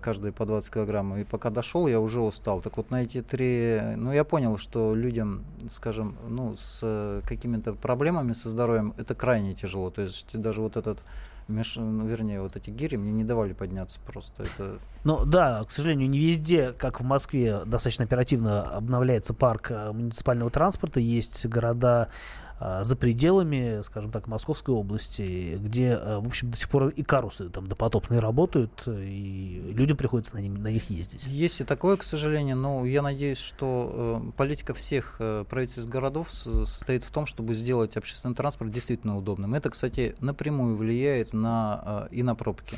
каждый 0.00 0.32
по 0.32 0.46
20 0.46 0.72
килограмм, 0.72 1.16
и 1.16 1.24
пока 1.24 1.50
дошел, 1.50 1.86
я 1.86 2.00
уже 2.00 2.20
устал. 2.20 2.60
Так 2.60 2.76
вот 2.76 2.90
на 2.90 3.02
эти 3.02 3.22
три, 3.22 3.80
ну 3.96 4.12
я 4.12 4.24
понял, 4.24 4.58
что 4.58 4.94
людям, 4.94 5.44
скажем, 5.70 6.16
ну 6.28 6.56
с 6.56 6.80
э, 6.82 7.22
какими-то 7.26 7.74
проблемами 7.74 8.32
со 8.32 8.48
здоровьем 8.48 8.94
это 8.98 9.14
крайне 9.14 9.54
тяжело, 9.54 9.90
то 9.90 10.02
есть 10.02 10.38
даже 10.38 10.60
вот 10.60 10.76
этот 10.76 11.02
меж, 11.48 11.76
ну, 11.76 12.06
вернее, 12.06 12.40
вот 12.42 12.56
эти 12.56 12.70
гири 12.70 12.96
мне 12.96 13.10
не 13.10 13.24
давали 13.24 13.54
подняться 13.54 13.98
просто. 14.06 14.42
Это 14.42 14.78
Ну 15.04 15.24
да, 15.24 15.64
к 15.64 15.70
сожалению, 15.70 16.08
не 16.10 16.18
везде, 16.18 16.72
как 16.72 17.00
в 17.00 17.04
Москве, 17.04 17.64
достаточно 17.64 18.04
оперативно 18.04 18.62
обновляется 18.62 19.34
парк 19.34 19.70
э, 19.70 19.92
муниципального 19.92 20.50
транспорта. 20.50 21.00
Есть 21.00 21.46
города 21.46 22.08
э, 22.08 22.47
за 22.60 22.96
пределами, 22.96 23.82
скажем 23.82 24.10
так, 24.10 24.26
Московской 24.26 24.74
области, 24.74 25.58
где, 25.60 25.90
э, 25.90 26.18
в 26.18 26.26
общем, 26.26 26.50
до 26.50 26.56
сих 26.56 26.68
пор 26.68 26.88
и 26.88 27.02
карусы 27.02 27.48
там 27.48 27.66
допотопные 27.66 28.20
работают, 28.20 28.82
э, 28.86 29.04
и 29.04 29.70
людям 29.72 29.96
приходится 29.96 30.34
на, 30.34 30.40
ним- 30.40 30.62
на 30.62 30.68
них 30.68 30.90
ездить. 30.90 31.26
Есть 31.26 31.60
и 31.60 31.64
такое, 31.64 31.96
к 31.96 32.02
сожалению, 32.02 32.56
но 32.56 32.84
я 32.84 33.02
надеюсь, 33.02 33.38
что 33.38 34.22
э, 34.24 34.32
политика 34.36 34.74
всех 34.74 35.16
э, 35.20 35.44
правительств 35.48 35.88
городов 35.90 36.30
состоит 36.30 37.04
в 37.04 37.10
том, 37.10 37.26
чтобы 37.26 37.54
сделать 37.54 37.96
общественный 37.96 38.34
транспорт 38.34 38.72
действительно 38.72 39.16
удобным. 39.16 39.54
Это, 39.54 39.70
кстати, 39.70 40.16
напрямую 40.20 40.76
влияет 40.76 41.32
на, 41.32 42.08
э, 42.10 42.14
и 42.14 42.22
на 42.22 42.34
пробки. 42.34 42.76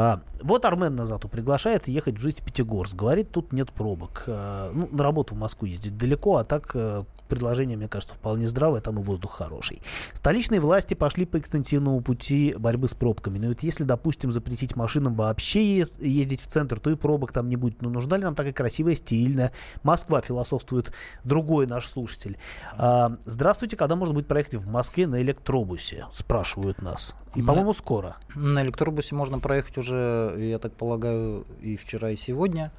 А, 0.00 0.20
вот 0.42 0.64
Армен 0.64 0.94
Назату 0.94 1.28
приглашает 1.28 1.88
ехать 1.88 2.18
жить 2.18 2.40
в 2.40 2.44
Пятигорск. 2.44 2.94
Говорит, 2.94 3.32
тут 3.32 3.52
нет 3.52 3.72
пробок. 3.72 4.22
А, 4.28 4.70
ну, 4.72 4.88
на 4.92 5.02
работу 5.02 5.34
в 5.34 5.38
Москву 5.38 5.66
ездить 5.66 5.96
далеко, 5.96 6.36
а 6.36 6.44
так 6.44 6.70
э, 6.74 7.02
предложение, 7.28 7.76
мне 7.76 7.88
кажется, 7.88 8.14
вполне 8.14 8.46
здравое, 8.46 8.80
там 8.80 9.00
и 9.00 9.02
воздух 9.02 9.32
хороший. 9.32 9.82
Столичные 10.12 10.60
власти 10.60 10.94
пошли 10.94 11.26
по 11.26 11.40
экстенсивному 11.40 12.00
пути 12.00 12.54
борьбы 12.56 12.88
с 12.88 12.94
пробками. 12.94 13.38
Но 13.40 13.48
ведь 13.48 13.64
если, 13.64 13.82
допустим, 13.82 14.30
запретить 14.30 14.76
машинам 14.76 15.16
вообще 15.16 15.78
ез- 15.78 15.98
ездить 15.98 16.42
в 16.42 16.46
центр, 16.46 16.78
то 16.78 16.90
и 16.90 16.94
пробок 16.94 17.32
там 17.32 17.48
не 17.48 17.56
будет. 17.56 17.82
Но 17.82 17.90
нужна 17.90 18.18
ли 18.18 18.22
нам 18.22 18.36
такая 18.36 18.52
красивая, 18.52 18.94
стильная? 18.94 19.50
Москва 19.82 20.20
философствует 20.20 20.92
другой 21.24 21.66
наш 21.66 21.88
слушатель. 21.88 22.38
А, 22.76 23.16
здравствуйте, 23.24 23.76
когда 23.76 23.96
можно 23.96 24.14
будет 24.14 24.28
проехать 24.28 24.54
в 24.54 24.70
Москве 24.70 25.08
на 25.08 25.20
электробусе? 25.20 26.06
Спрашивают 26.12 26.82
нас. 26.82 27.16
И, 27.34 27.42
На- 27.42 27.48
по-моему, 27.48 27.74
скоро. 27.74 28.16
На 28.36 28.62
электробусе 28.62 29.14
можно 29.16 29.38
проехать 29.38 29.76
уже, 29.76 29.87
я 29.96 30.58
так 30.58 30.72
полагаю, 30.72 31.46
и 31.60 31.76
вчера, 31.76 32.10
и 32.10 32.16
сегодня. 32.16 32.72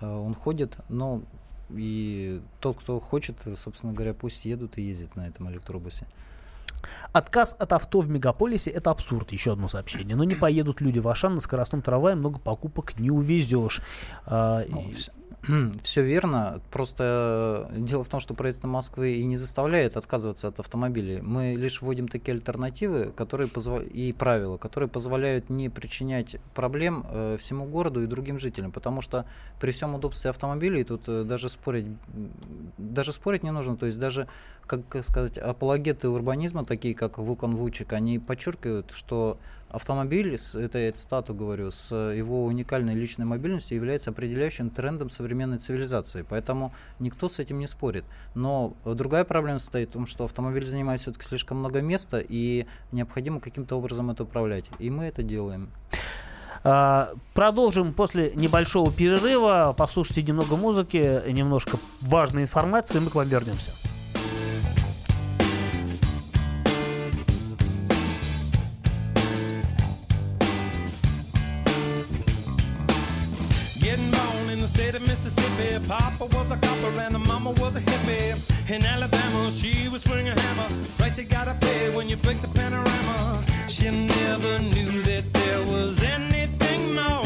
Э, 0.00 0.06
Он 0.06 0.34
ходит, 0.34 0.76
но 0.88 1.22
и 1.70 2.40
тот, 2.60 2.78
кто 2.78 3.00
хочет, 3.00 3.36
собственно 3.56 3.92
говоря, 3.92 4.14
пусть 4.14 4.44
едут 4.44 4.78
и 4.78 4.82
ездят 4.82 5.16
на 5.16 5.26
этом 5.26 5.50
электробусе. 5.50 6.06
Отказ 7.12 7.56
от 7.58 7.72
авто 7.72 8.00
в 8.00 8.08
мегаполисе– 8.10 8.70
это 8.72 8.90
абсурд, 8.90 9.32
еще 9.32 9.52
одно 9.52 9.68
сообщение. 9.68 10.16
Но 10.16 10.24
не 10.24 10.34
поедут 10.34 10.80
люди 10.80 10.98
в 10.98 11.08
Ашан 11.08 11.34
на 11.34 11.40
скоростном 11.40 11.80
трамвае, 11.82 12.14
много 12.14 12.38
покупок 12.38 12.98
не 12.98 13.10
увезешь. 13.10 13.80
А, 14.26 14.60
и- 14.62 14.94
Все 15.82 16.02
верно. 16.02 16.60
Просто 16.70 17.68
э, 17.70 17.78
дело 17.80 18.04
в 18.04 18.08
том, 18.08 18.20
что 18.20 18.34
правительство 18.34 18.68
Москвы 18.68 19.14
и 19.14 19.24
не 19.24 19.36
заставляет 19.36 19.96
отказываться 19.96 20.48
от 20.48 20.60
автомобилей. 20.60 21.20
Мы 21.20 21.54
лишь 21.54 21.82
вводим 21.82 22.08
такие 22.08 22.34
альтернативы, 22.34 23.12
которые 23.16 23.48
позва- 23.48 23.84
и 23.84 24.12
правила, 24.12 24.56
которые 24.56 24.88
позволяют 24.88 25.50
не 25.50 25.68
причинять 25.68 26.36
проблем 26.54 27.06
э, 27.10 27.36
всему 27.38 27.66
городу 27.66 28.02
и 28.02 28.06
другим 28.06 28.38
жителям. 28.38 28.72
Потому 28.72 29.02
что 29.02 29.26
при 29.60 29.70
всем 29.70 29.94
удобстве 29.94 30.30
автомобилей 30.30 30.84
тут 30.84 31.02
э, 31.08 31.24
даже 31.24 31.48
спорить, 31.48 31.86
даже 32.78 33.12
спорить 33.12 33.42
не 33.42 33.52
нужно. 33.52 33.76
То 33.76 33.86
есть 33.86 33.98
даже, 33.98 34.28
как 34.66 34.82
сказать, 35.04 35.38
апологеты 35.38 36.08
урбанизма, 36.08 36.64
такие 36.64 36.94
как 36.94 37.18
Вукан 37.18 37.56
Вучик, 37.56 37.92
они 37.92 38.18
подчеркивают, 38.18 38.92
что 38.92 39.38
автомобиль, 39.74 40.36
это 40.54 40.78
я 40.78 40.92
цитату 40.92 41.34
говорю, 41.34 41.70
с 41.70 41.94
его 41.94 42.44
уникальной 42.44 42.94
личной 42.94 43.24
мобильностью 43.24 43.76
является 43.76 44.10
определяющим 44.10 44.70
трендом 44.70 45.10
современной 45.10 45.58
цивилизации. 45.58 46.24
Поэтому 46.28 46.72
никто 47.00 47.28
с 47.28 47.38
этим 47.38 47.58
не 47.58 47.66
спорит. 47.66 48.04
Но 48.34 48.76
другая 48.84 49.24
проблема 49.24 49.58
состоит 49.58 49.90
в 49.90 49.92
том, 49.92 50.06
что 50.06 50.24
автомобиль 50.24 50.66
занимает 50.66 51.00
все-таки 51.00 51.24
слишком 51.24 51.58
много 51.58 51.82
места, 51.82 52.22
и 52.26 52.66
необходимо 52.92 53.40
каким-то 53.40 53.76
образом 53.76 54.10
это 54.10 54.22
управлять. 54.22 54.70
И 54.78 54.90
мы 54.90 55.04
это 55.04 55.22
делаем. 55.22 55.70
А, 56.62 57.12
Продолжим 57.34 57.92
после 57.92 58.32
небольшого 58.34 58.92
перерыва. 58.92 59.74
Послушайте 59.76 60.22
немного 60.22 60.56
музыки, 60.56 61.22
немножко 61.30 61.78
важной 62.00 62.42
информации, 62.42 62.98
и 62.98 63.00
мы 63.00 63.10
к 63.10 63.14
вам 63.14 63.28
вернемся. 63.28 63.72
Papa 75.88 76.24
was 76.24 76.50
a 76.50 76.56
copper 76.56 77.00
and 77.00 77.14
the 77.14 77.18
mama 77.18 77.50
was 77.50 77.76
a 77.76 77.80
hippie. 77.80 78.70
In 78.70 78.84
Alabama, 78.84 79.50
she 79.50 79.88
was 79.88 80.02
swinging 80.02 80.28
a 80.28 80.40
hammer. 80.40 80.68
Price 80.96 81.18
you 81.18 81.24
gotta 81.24 81.54
pay 81.60 81.94
when 81.94 82.08
you 82.08 82.16
break 82.16 82.40
the 82.40 82.48
panorama. 82.48 83.44
She 83.68 83.90
never 83.90 84.58
knew 84.60 85.02
that 85.02 85.24
there 85.32 85.60
was 85.66 86.02
anything 86.02 86.94
more 86.94 87.23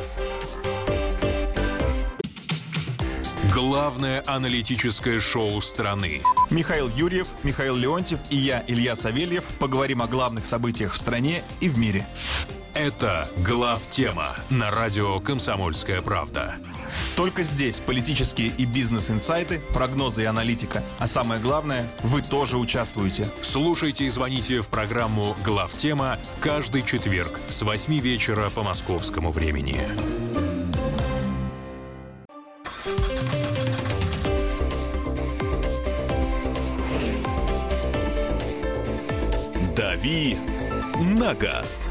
газ». 0.00 0.26
Главное 3.52 4.22
аналитическое 4.26 5.20
шоу 5.20 5.60
страны. 5.60 6.22
Михаил 6.50 6.88
Юрьев, 6.88 7.26
Михаил 7.42 7.76
Леонтьев 7.76 8.20
и 8.30 8.36
я, 8.36 8.64
Илья 8.66 8.96
Савельев, 8.96 9.44
поговорим 9.58 10.02
о 10.02 10.06
главных 10.06 10.46
событиях 10.46 10.92
в 10.92 10.96
стране 10.96 11.42
и 11.60 11.68
в 11.68 11.76
мире. 11.76 12.06
Это 12.74 13.28
«Глав 13.38 13.86
тема» 13.88 14.36
на 14.48 14.70
радио 14.70 15.18
«Комсомольская 15.20 16.00
правда». 16.00 16.54
Только 17.20 17.42
здесь 17.42 17.80
политические 17.80 18.48
и 18.48 18.64
бизнес-инсайты, 18.64 19.60
прогнозы 19.74 20.22
и 20.22 20.24
аналитика. 20.24 20.82
А 20.98 21.06
самое 21.06 21.38
главное, 21.38 21.86
вы 22.02 22.22
тоже 22.22 22.56
участвуете. 22.56 23.28
Слушайте 23.42 24.06
и 24.06 24.08
звоните 24.08 24.62
в 24.62 24.68
программу 24.68 25.36
«Глав 25.44 25.70
тема» 25.74 26.18
каждый 26.40 26.82
четверг 26.82 27.38
с 27.50 27.60
8 27.60 27.98
вечера 27.98 28.48
по 28.48 28.62
московскому 28.62 29.32
времени. 29.32 29.82
«Дави 39.76 40.38
на 40.98 41.34
газ». 41.34 41.89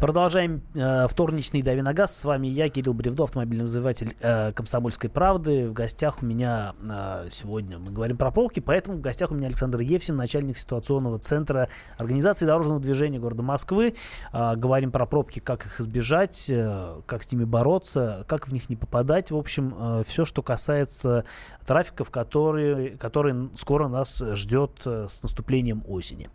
Продолжаем 0.00 0.62
э, 0.74 1.06
вторничный 1.08 1.62
«Дави 1.62 1.80
на 1.80 1.94
газ». 1.94 2.14
С 2.14 2.24
вами 2.26 2.48
я, 2.48 2.68
Кирилл 2.68 2.92
Бревдо, 2.92 3.24
автомобильный 3.24 3.64
взыватель 3.64 4.14
э, 4.20 4.52
«Комсомольской 4.52 5.08
правды». 5.08 5.70
В 5.70 5.72
гостях 5.72 6.22
у 6.22 6.26
меня 6.26 6.74
э, 6.82 7.28
сегодня 7.32 7.78
мы 7.78 7.90
говорим 7.92 8.18
про 8.18 8.30
пробки, 8.30 8.60
поэтому 8.60 8.98
в 8.98 9.00
гостях 9.00 9.30
у 9.30 9.34
меня 9.34 9.46
Александр 9.46 9.80
Евсин, 9.80 10.14
начальник 10.14 10.58
ситуационного 10.58 11.18
центра 11.18 11.70
Организации 11.96 12.44
дорожного 12.44 12.78
движения 12.78 13.18
города 13.18 13.42
Москвы. 13.42 13.94
Э, 14.34 14.54
говорим 14.54 14.90
про 14.90 15.06
пробки, 15.06 15.38
как 15.38 15.64
их 15.64 15.80
избежать, 15.80 16.44
э, 16.50 17.00
как 17.06 17.22
с 17.22 17.32
ними 17.32 17.44
бороться, 17.44 18.26
как 18.28 18.48
в 18.48 18.52
них 18.52 18.68
не 18.68 18.76
попадать. 18.76 19.30
В 19.30 19.36
общем, 19.36 19.74
э, 19.78 20.02
все, 20.06 20.26
что 20.26 20.42
касается 20.42 21.24
трафиков, 21.66 22.10
который, 22.10 22.90
который 22.96 23.50
скоро 23.58 23.88
нас 23.88 24.22
ждет 24.32 24.82
э, 24.84 25.06
с 25.08 25.22
наступлением 25.22 25.82
осени. 25.88 26.28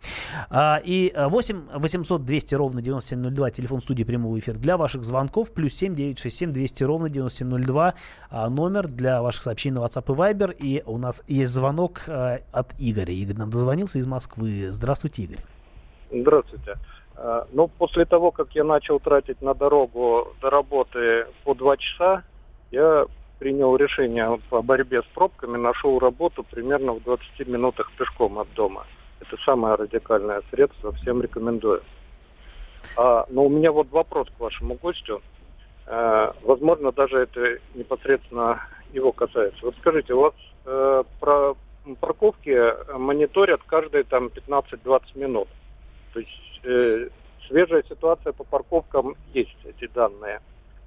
А, 0.50 0.80
и 0.84 1.12
э, 1.14 1.28
8 1.28 1.68
800 1.74 2.24
200 2.24 2.54
ровно 2.54 2.82
9702 2.82 3.51
телефон 3.52 3.80
студии 3.80 4.04
прямого 4.04 4.38
эфира 4.38 4.56
для 4.56 4.76
ваших 4.76 5.04
звонков, 5.04 5.52
плюс 5.52 5.74
7 5.74 5.94
967 5.94 6.52
200 6.52 6.84
ровно 6.84 7.08
9702 7.08 7.94
а, 8.30 8.50
номер 8.50 8.88
для 8.88 9.22
ваших 9.22 9.42
сообщений 9.42 9.76
на 9.76 9.84
WhatsApp 9.84 10.04
и 10.06 10.16
Viber. 10.16 10.56
И 10.58 10.82
у 10.86 10.98
нас 10.98 11.22
есть 11.28 11.52
звонок 11.52 12.02
а, 12.08 12.38
от 12.52 12.72
Игоря. 12.78 13.12
Игорь 13.12 13.36
нам 13.36 13.50
дозвонился 13.50 13.98
из 13.98 14.06
Москвы. 14.06 14.70
Здравствуйте, 14.70 15.22
Игорь. 15.22 15.40
Здравствуйте. 16.10 16.76
А, 17.16 17.46
Ну, 17.52 17.68
после 17.68 18.04
того, 18.04 18.30
как 18.30 18.54
я 18.54 18.64
начал 18.64 18.98
тратить 19.00 19.40
на 19.42 19.54
дорогу 19.54 20.34
до 20.40 20.50
работы 20.50 21.26
по 21.44 21.54
два 21.54 21.76
часа, 21.76 22.24
я 22.70 23.06
принял 23.38 23.76
решение 23.76 24.38
по 24.50 24.62
борьбе 24.62 25.02
с 25.02 25.06
пробками, 25.14 25.56
нашел 25.56 25.98
работу 25.98 26.44
примерно 26.44 26.92
в 26.92 27.02
20 27.02 27.48
минутах 27.48 27.90
пешком 27.98 28.38
от 28.38 28.52
дома. 28.54 28.86
Это 29.20 29.36
самое 29.44 29.74
радикальное 29.74 30.42
средство, 30.50 30.92
всем 30.92 31.22
рекомендую. 31.22 31.82
А, 32.96 33.26
но 33.28 33.44
у 33.44 33.48
меня 33.48 33.72
вот 33.72 33.90
вопрос 33.90 34.28
к 34.36 34.40
вашему 34.40 34.74
гостю. 34.74 35.22
Э, 35.86 36.32
возможно, 36.42 36.92
даже 36.92 37.18
это 37.18 37.58
непосредственно 37.74 38.60
его 38.92 39.12
касается. 39.12 39.58
Вот 39.62 39.74
скажите, 39.80 40.14
у 40.14 40.20
вас 40.20 40.34
э, 40.64 41.04
про 41.20 41.54
парковки 42.00 42.56
мониторят 42.96 43.62
каждые 43.66 44.04
там 44.04 44.26
15-20 44.26 45.02
минут. 45.14 45.48
То 46.12 46.20
есть 46.20 46.60
э, 46.64 47.08
свежая 47.48 47.82
ситуация 47.88 48.32
по 48.32 48.44
парковкам 48.44 49.16
есть, 49.34 49.56
эти 49.64 49.90
данные. 49.92 50.40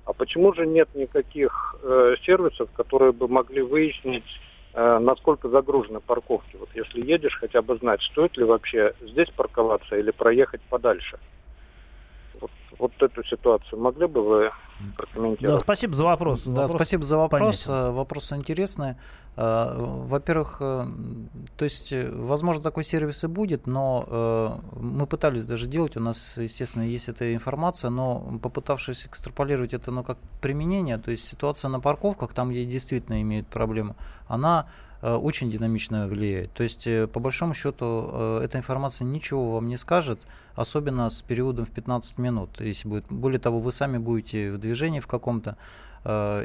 А 0.05 0.13
почему 0.13 0.53
же 0.53 0.65
нет 0.65 0.89
никаких 0.93 1.75
э, 1.81 2.15
сервисов, 2.25 2.69
которые 2.75 3.11
бы 3.11 3.27
могли 3.27 3.61
выяснить, 3.61 4.39
э, 4.73 4.99
насколько 4.99 5.49
загружены 5.49 5.99
парковки? 5.99 6.57
Вот 6.57 6.69
если 6.75 7.01
едешь, 7.01 7.37
хотя 7.39 7.61
бы 7.61 7.75
знать, 7.77 8.01
стоит 8.03 8.37
ли 8.37 8.43
вообще 8.43 8.93
здесь 9.01 9.29
парковаться 9.31 9.97
или 9.97 10.11
проехать 10.11 10.61
подальше. 10.69 11.19
Вот, 12.41 12.51
вот 12.79 12.91
эту 13.01 13.23
ситуацию 13.23 13.79
могли 13.79 14.07
бы 14.07 14.21
вы 14.21 14.43
Да, 14.79 14.85
прокомментировать? 14.97 15.61
спасибо 15.61 15.93
за 15.93 16.03
вопрос. 16.05 16.43
Да, 16.45 16.61
Вопрос 16.63 16.71
спасибо 16.71 17.03
за 17.03 17.17
вопрос. 17.17 17.65
понятен. 17.65 17.71
Э, 17.71 17.91
Вопрос 17.91 18.31
интересный. 18.33 18.95
Э, 19.37 19.73
Во-первых, 19.77 20.57
э, 20.61 20.85
то 21.57 21.65
есть, 21.65 21.93
э, 21.93 22.09
возможно, 22.11 22.61
такой 22.63 22.83
сервис 22.83 23.23
и 23.23 23.27
будет, 23.27 23.67
но 23.67 24.05
э, 24.07 24.49
мы 24.79 25.07
пытались 25.07 25.45
даже 25.45 25.67
делать, 25.67 25.97
у 25.97 25.99
нас, 26.01 26.37
естественно, 26.37 26.83
есть 26.83 27.09
эта 27.09 27.33
информация, 27.33 27.89
но 27.89 28.19
попытавшись 28.41 29.05
экстраполировать 29.05 29.73
это 29.73 29.91
ну, 29.91 30.03
как 30.03 30.17
применение, 30.41 30.97
то 30.97 31.11
есть 31.11 31.25
ситуация 31.27 31.69
на 31.69 31.79
парковках, 31.79 32.33
там, 32.33 32.49
где 32.49 32.65
действительно 32.65 33.21
имеют 33.21 33.47
проблему, 33.47 33.95
она 34.27 34.67
очень 35.13 35.51
динамично 35.51 36.07
влияет. 36.07 36.51
То 36.53 36.63
есть, 36.63 36.87
э, 36.87 37.07
по 37.07 37.19
большому 37.19 37.53
счету, 37.53 38.09
э, 38.11 38.41
эта 38.43 38.57
информация 38.57 39.05
ничего 39.05 39.51
вам 39.51 39.67
не 39.67 39.77
скажет, 39.77 40.19
особенно 40.55 41.09
с 41.09 41.21
периодом 41.21 41.65
в 41.65 41.71
15 41.71 42.17
минут. 42.17 42.59
Если 42.59 42.87
будет. 42.87 43.05
Более 43.09 43.39
того, 43.39 43.59
вы 43.59 43.71
сами 43.71 43.97
будете 43.97 44.51
в 44.51 44.57
движении 44.57 44.99
в 44.99 45.07
каком-то, 45.07 45.51
э, 45.51 45.55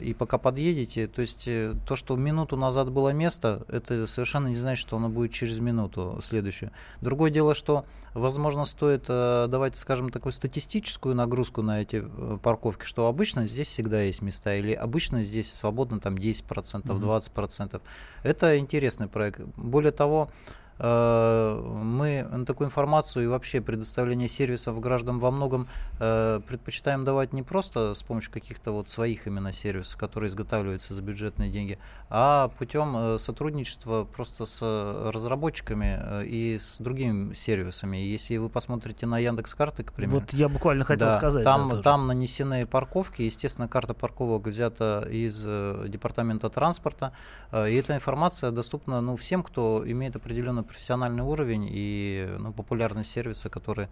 и 0.02 0.14
пока 0.14 0.38
подъедете, 0.38 1.06
то 1.06 1.20
есть 1.20 1.46
э, 1.46 1.74
то, 1.86 1.94
что 1.94 2.16
минуту 2.16 2.56
назад 2.56 2.90
было 2.90 3.10
место, 3.10 3.64
это 3.68 4.06
совершенно 4.06 4.48
не 4.48 4.56
значит, 4.56 4.80
что 4.80 4.96
оно 4.96 5.08
будет 5.08 5.32
через 5.32 5.58
минуту 5.58 6.18
следующую. 6.22 6.70
Другое 7.02 7.30
дело, 7.30 7.54
что, 7.54 7.84
возможно, 8.14 8.64
стоит 8.64 9.04
э, 9.08 9.46
давать, 9.48 9.76
скажем, 9.76 10.08
такую 10.08 10.32
статистическую 10.32 11.14
нагрузку 11.14 11.60
на 11.62 11.82
эти 11.82 12.02
э, 12.02 12.38
парковки, 12.42 12.84
что 12.84 13.06
обычно 13.06 13.46
здесь 13.46 13.68
всегда 13.68 14.00
есть 14.00 14.22
места, 14.22 14.54
или 14.54 14.72
обычно 14.72 15.22
здесь 15.22 15.52
свободно 15.52 16.00
там 16.00 16.14
10%, 16.14 16.92
Мгм. 16.94 17.04
20%. 17.04 17.82
Это 18.22 18.58
интересный 18.58 19.08
проект. 19.08 19.40
Более 19.56 19.92
того, 19.92 20.30
э, 20.30 20.59
мы 20.82 22.26
на 22.30 22.46
такую 22.46 22.66
информацию 22.68 23.24
и 23.24 23.28
вообще 23.28 23.60
предоставление 23.60 24.28
сервисов 24.28 24.80
гражданам 24.80 25.20
во 25.20 25.30
многом 25.30 25.68
э, 25.98 26.40
предпочитаем 26.46 27.04
давать 27.04 27.32
не 27.32 27.42
просто 27.42 27.94
с 27.94 28.02
помощью 28.02 28.32
каких-то 28.32 28.72
вот 28.72 28.88
своих 28.88 29.26
именно 29.26 29.52
сервисов, 29.52 29.98
которые 29.98 30.28
изготавливаются 30.28 30.94
за 30.94 31.02
бюджетные 31.02 31.50
деньги, 31.50 31.78
а 32.08 32.48
путем 32.58 32.96
э, 32.96 33.18
сотрудничества 33.18 34.04
просто 34.04 34.46
с 34.46 34.60
э, 34.62 35.10
разработчиками 35.10 35.98
э, 36.00 36.24
и 36.24 36.58
с 36.58 36.78
другими 36.78 37.34
сервисами. 37.34 37.96
Если 37.98 38.36
вы 38.36 38.48
посмотрите 38.48 39.06
на 39.06 39.18
Яндекс 39.18 39.54
карты, 39.54 39.84
к 39.84 39.92
примеру, 39.92 40.20
Вот 40.20 40.32
я 40.32 40.48
буквально 40.48 40.84
хотел 40.84 41.08
да, 41.08 41.18
сказать. 41.18 41.44
да, 41.44 41.52
Там, 41.56 41.70
тоже. 41.70 41.82
там 41.82 42.06
нанесены 42.06 42.66
парковки. 42.66 43.22
Естественно, 43.22 43.68
карта 43.68 43.94
парковок 43.94 44.46
взята 44.46 45.06
из 45.10 45.44
э, 45.46 45.86
департамента 45.88 46.48
транспорта. 46.48 47.12
Э, 47.52 47.70
и 47.70 47.74
эта 47.74 47.94
информация 47.94 48.50
доступна 48.50 49.00
ну, 49.00 49.16
всем, 49.16 49.42
кто 49.42 49.82
имеет 49.86 50.16
определенный 50.16 50.62
профессиональный 50.70 51.24
уровень 51.24 51.68
и 51.68 52.36
ну, 52.38 52.52
популярность 52.52 53.10
сервиса, 53.10 53.50
который 53.50 53.88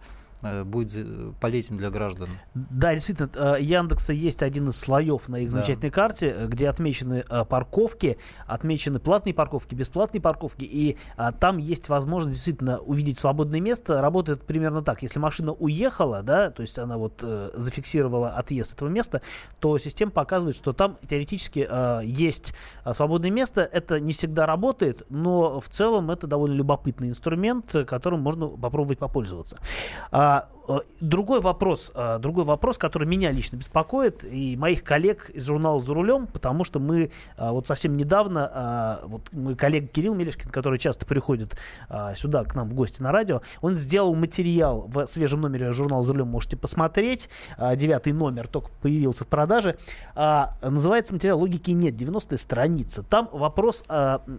будет 0.65 0.91
за- 0.91 1.33
полезен 1.39 1.77
для 1.77 1.89
граждан. 1.89 2.29
Да, 2.53 2.93
действительно, 2.93 3.29
э, 3.35 3.57
Яндекса 3.61 4.13
есть 4.13 4.43
один 4.43 4.69
из 4.69 4.77
слоев 4.77 5.27
на 5.29 5.37
их 5.37 5.47
Да. 5.49 5.53
замечательной 5.53 5.91
карте, 5.91 6.33
э, 6.35 6.47
где 6.47 6.69
отмечены 6.69 7.23
э, 7.29 7.45
парковки, 7.45 8.17
отмечены 8.47 8.99
платные 8.99 9.33
парковки, 9.33 9.75
бесплатные 9.75 10.21
парковки, 10.21 10.63
и 10.65 10.97
а, 11.17 11.31
там 11.31 11.57
есть 11.57 11.89
возможность 11.89 12.35
действительно 12.35 12.79
увидеть 12.79 13.19
свободное 13.19 13.59
место. 13.59 14.01
Работает 14.01 14.43
примерно 14.45 14.81
так: 14.81 15.01
если 15.03 15.19
машина 15.19 15.53
уехала, 15.53 16.21
да, 16.23 16.51
то 16.51 16.61
есть 16.61 16.77
она 16.79 16.97
вот 16.97 17.19
э, 17.21 17.49
зафиксировала 17.53 18.29
отъезд 18.29 18.73
этого 18.73 18.89
места, 18.89 19.21
то 19.59 19.77
система 19.77 20.11
показывает, 20.11 20.55
что 20.55 20.73
там 20.73 20.95
теоретически 21.07 21.67
э, 21.69 22.01
есть 22.05 22.53
свободное 22.93 23.31
место. 23.31 23.61
Это 23.61 23.99
не 23.99 24.13
всегда 24.13 24.45
работает, 24.45 25.03
но 25.09 25.59
в 25.59 25.69
целом 25.69 26.11
это 26.11 26.27
довольно 26.27 26.53
любопытный 26.55 27.09
инструмент, 27.09 27.73
э, 27.75 27.85
которым 27.85 28.21
можно 28.21 28.47
попробовать 28.47 28.99
попользоваться. 28.99 29.57
А, 30.11 30.28
э, 30.29 30.58
другой 30.99 31.41
вопрос, 31.41 31.91
э, 31.93 32.17
другой 32.19 32.45
вопрос, 32.45 32.77
который 32.77 33.07
меня 33.07 33.31
лично 33.31 33.57
беспокоит 33.57 34.23
и 34.23 34.55
моих 34.57 34.83
коллег 34.83 35.29
из 35.29 35.45
журнала 35.45 35.79
«За 35.79 35.93
рулем», 35.93 36.27
потому 36.27 36.63
что 36.63 36.79
мы 36.79 37.11
а, 37.37 37.51
вот 37.51 37.67
совсем 37.67 37.97
недавно, 37.97 38.99
вот 39.03 39.21
мой 39.31 39.55
коллега 39.55 39.87
Кирилл 39.87 40.15
Мелешкин, 40.15 40.49
который 40.49 40.79
часто 40.79 41.05
приходит 41.05 41.57
сюда 42.15 42.43
к 42.43 42.55
нам 42.55 42.69
в 42.69 42.73
гости 42.73 43.01
на 43.01 43.11
радио, 43.11 43.41
он 43.61 43.75
сделал 43.75 44.15
материал 44.15 44.87
в 44.87 45.05
свежем 45.07 45.41
номере 45.41 45.73
журнала 45.73 46.03
«За 46.03 46.13
рулем», 46.13 46.27
можете 46.27 46.57
посмотреть, 46.57 47.29
девятый 47.75 48.13
номер 48.13 48.47
только 48.47 48.69
появился 48.81 49.23
в 49.23 49.27
продаже, 49.27 49.77
называется 50.15 51.13
материал 51.13 51.39
«Логики 51.39 51.71
нет», 51.71 51.95
90 51.95 52.37
страница. 52.37 53.03
Там 53.03 53.29
вопрос 53.31 53.83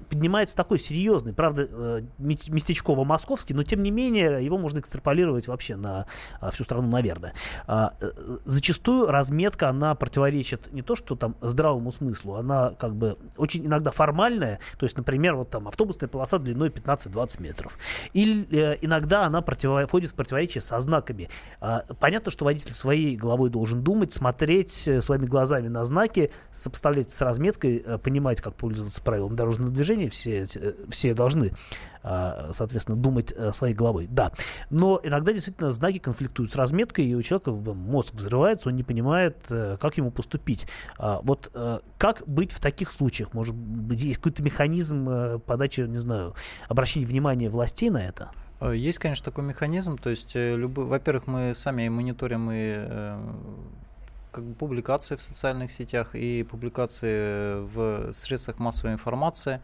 поднимается 0.09 0.57
такой 0.57 0.79
серьезный, 0.79 1.33
правда, 1.33 1.69
э, 1.71 2.03
мес- 2.19 2.49
местечково-московский, 2.49 3.55
но 3.55 3.65
тем 3.65 3.83
не 3.83 3.91
менее 3.91 4.45
его 4.45 4.59
можно 4.59 4.81
экстраполировать 4.81 5.49
вообще 5.49 5.77
на 5.77 6.07
всю 6.51 6.65
страну, 6.65 6.89
наверное. 6.89 7.35
А, 7.67 7.95
э, 8.01 8.11
зачастую 8.45 9.07
разметка, 9.07 9.69
она 9.69 9.95
противоречит 9.95 10.73
не 10.73 10.83
то, 10.83 10.97
что 10.97 11.17
там 11.17 11.37
здравому 11.41 11.93
смыслу, 11.93 12.35
она 12.35 12.71
как 12.79 12.95
бы 12.95 13.19
очень 13.37 13.67
иногда 13.67 13.91
формальная, 13.91 14.61
то 14.79 14.87
есть, 14.87 14.97
например, 14.97 15.37
вот 15.37 15.51
там 15.51 15.69
автобусная 15.69 16.09
полоса 16.09 16.39
длиной 16.39 16.71
15-20 16.71 17.43
метров. 17.43 17.79
Или 18.13 18.47
э, 18.51 18.79
иногда 18.81 19.25
она 19.25 19.43
входит 19.43 20.11
в 20.11 20.15
противоречие 20.15 20.63
со 20.63 20.81
знаками. 20.81 21.29
А, 21.61 21.85
понятно, 21.99 22.31
что 22.31 22.45
водитель 22.45 22.75
своей 22.75 23.17
головой 23.17 23.51
должен 23.51 23.83
думать, 23.83 24.13
смотреть 24.13 24.89
э, 24.89 25.01
своими 25.01 25.27
глазами 25.27 25.69
на 25.69 25.85
знаки, 25.85 26.31
сопоставлять 26.51 27.11
с 27.11 27.21
разметкой, 27.21 27.85
понимать, 28.03 28.41
как 28.41 28.55
пользоваться 28.55 29.03
правилами 29.03 29.35
дорожного 29.35 29.71
движения, 29.71 30.09
все, 30.11 30.47
все 30.89 31.15
должны 31.15 31.53
а, 31.53 31.90
соответственно, 32.03 32.97
думать 32.97 33.33
э, 33.37 33.53
своей 33.53 33.75
головой. 33.75 34.07
Да. 34.11 34.33
Но 34.71 35.01
иногда 35.03 35.33
действительно 35.33 35.73
знаки 35.73 35.99
конфликтуют 35.99 36.53
с 36.53 36.57
разметкой, 36.57 37.07
и 37.07 37.15
у 37.15 37.23
человека 37.23 37.53
мозг 37.53 38.15
взрывается, 38.15 38.69
он 38.69 38.77
не 38.77 38.83
понимает, 38.83 39.37
э, 39.51 39.77
как 39.81 39.97
ему 39.97 40.11
поступить. 40.11 40.67
А, 40.99 41.21
Вот 41.23 41.51
э, 41.55 41.81
как 41.99 42.27
быть 42.27 42.53
в 42.53 42.61
таких 42.61 42.93
случаях? 42.93 43.35
Может 43.35 43.55
быть, 43.55 44.01
есть 44.01 44.19
какой-то 44.19 44.43
механизм 44.43 45.41
подачи, 45.41 45.83
не 45.83 45.99
знаю, 45.99 46.35
обращения 46.69 47.07
внимания 47.07 47.51
властей 47.51 47.91
на 47.91 48.03
это? 48.07 48.31
Есть, 48.61 48.99
конечно, 48.99 49.25
такой 49.25 49.45
механизм. 49.45 49.97
То 49.97 50.11
есть, 50.11 50.35
любой, 50.35 50.85
во-первых, 50.85 51.27
мы 51.27 51.55
сами 51.55 51.89
мониторим 51.89 52.51
и 52.53 53.17
как 54.33 54.45
бы 54.45 54.55
публикации 54.55 55.17
в 55.17 55.23
социальных 55.23 55.73
сетях 55.73 56.15
и 56.15 56.43
публикации 56.45 57.65
в 57.65 58.13
средствах 58.13 58.59
массовой 58.59 58.93
информации. 58.93 59.61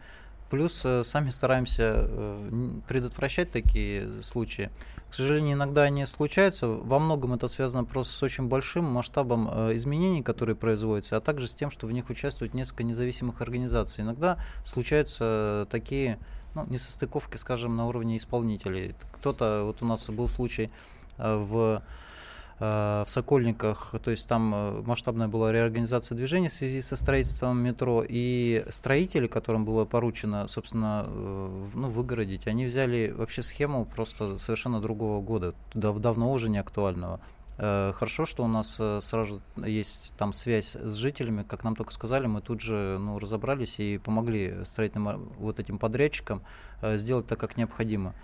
Плюс 0.49 0.85
э, 0.85 1.03
сами 1.03 1.29
стараемся 1.29 2.07
э, 2.07 2.79
предотвращать 2.87 3.51
такие 3.51 4.23
случаи. 4.23 4.69
К 5.09 5.13
сожалению, 5.13 5.53
иногда 5.53 5.83
они 5.83 6.05
случаются. 6.05 6.67
Во 6.67 6.99
многом 6.99 7.33
это 7.33 7.47
связано 7.49 7.83
просто 7.83 8.13
с 8.13 8.23
очень 8.23 8.47
большим 8.47 8.85
масштабом 8.85 9.49
э, 9.51 9.75
изменений, 9.75 10.23
которые 10.23 10.55
производятся, 10.55 11.17
а 11.17 11.21
также 11.21 11.47
с 11.47 11.53
тем, 11.53 11.69
что 11.69 11.85
в 11.85 11.91
них 11.91 12.09
участвуют 12.09 12.53
несколько 12.53 12.83
независимых 12.83 13.41
организаций. 13.41 14.03
Иногда 14.03 14.37
случаются 14.63 15.67
такие 15.69 16.17
ну, 16.55 16.65
несостыковки, 16.67 17.35
скажем, 17.35 17.75
на 17.75 17.85
уровне 17.85 18.15
исполнителей. 18.15 18.95
Кто-то, 19.13 19.63
вот 19.65 19.81
у 19.81 19.85
нас 19.85 20.09
был 20.09 20.29
случай 20.29 20.71
в 21.17 21.81
в 22.59 23.05
Сокольниках, 23.07 23.93
то 24.03 24.09
есть 24.09 24.27
там 24.27 24.53
э, 24.55 24.81
масштабная 24.83 25.27
была 25.27 25.51
реорганизация 25.51 26.15
движения 26.15 26.49
в 26.49 26.53
связи 26.53 26.81
со 26.81 26.95
строительством 26.95 27.59
метро, 27.59 28.03
и 28.07 28.65
строители, 28.69 29.27
которым 29.27 29.63
было 29.63 29.85
поручено, 29.85 30.47
собственно, 30.47 31.05
э, 31.07 31.65
ну, 31.75 31.87
выгородить, 31.87 32.47
они 32.47 32.65
взяли 32.65 33.13
вообще 33.15 33.43
схему 33.43 33.85
просто 33.85 34.39
совершенно 34.39 34.81
другого 34.81 35.21
года, 35.21 35.53
дав- 35.75 35.99
давно 35.99 36.31
уже 36.31 36.49
не 36.49 36.57
актуального. 36.57 37.19
Э, 37.59 37.91
Хорошо, 37.93 38.25
что 38.25 38.43
у 38.43 38.47
нас 38.47 38.77
э, 38.79 39.01
сразу 39.01 39.41
есть 39.57 40.13
там 40.17 40.33
связь 40.33 40.75
с 40.75 40.95
жителями, 40.95 41.43
как 41.43 41.63
нам 41.63 41.75
только 41.75 41.93
сказали, 41.93 42.25
мы 42.25 42.41
тут 42.41 42.61
же 42.61 42.97
ну, 42.99 43.19
разобрались 43.19 43.79
и 43.79 43.99
помогли 43.99 44.63
строительным 44.63 45.07
э, 45.07 45.17
вот 45.37 45.59
этим 45.59 45.77
подрядчикам 45.77 46.41
э, 46.81 46.97
сделать 46.97 47.27
так, 47.27 47.39
как 47.39 47.55
необходимо. 47.55 48.15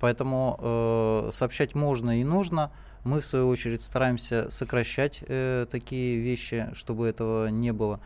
Поэтому 0.00 0.58
э, 0.60 1.30
сообщать 1.32 1.74
можно 1.74 2.20
и 2.20 2.24
нужно. 2.24 2.72
Мы, 3.04 3.20
в 3.20 3.26
свою 3.26 3.48
очередь, 3.48 3.82
стараемся 3.82 4.50
сокращать 4.50 5.24
э, 5.26 5.66
такие 5.70 6.18
вещи, 6.18 6.68
чтобы 6.74 7.06
этого 7.06 7.48
не 7.48 7.72
было. 7.72 8.00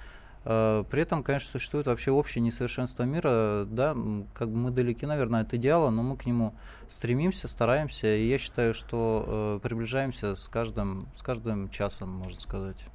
Э, 0.45 0.85
при 0.89 1.03
этом, 1.03 1.23
конечно, 1.23 1.51
существует 1.51 1.87
вообще 1.87 2.11
общее 2.11 2.43
несовершенство 2.43 3.03
мира. 3.03 3.65
Да, 3.69 3.97
как 4.35 4.51
бы 4.51 4.57
мы 4.57 4.71
далеки, 4.71 5.07
наверное, 5.07 5.41
от 5.41 5.53
идеала, 5.55 5.91
но 5.91 6.03
мы 6.03 6.17
к 6.17 6.27
нему 6.27 6.55
стремимся, 6.87 7.49
стараемся. 7.49 8.15
И 8.15 8.29
я 8.29 8.39
считаю, 8.39 8.75
что 8.75 9.25
э, 9.27 9.61
приближаемся 9.63 10.37
с 10.37 10.49
каждым, 10.49 11.09
с 11.17 11.23
каждым 11.23 11.69
часом, 11.71 12.11
можно 12.11 12.41
сказать. 12.41 12.87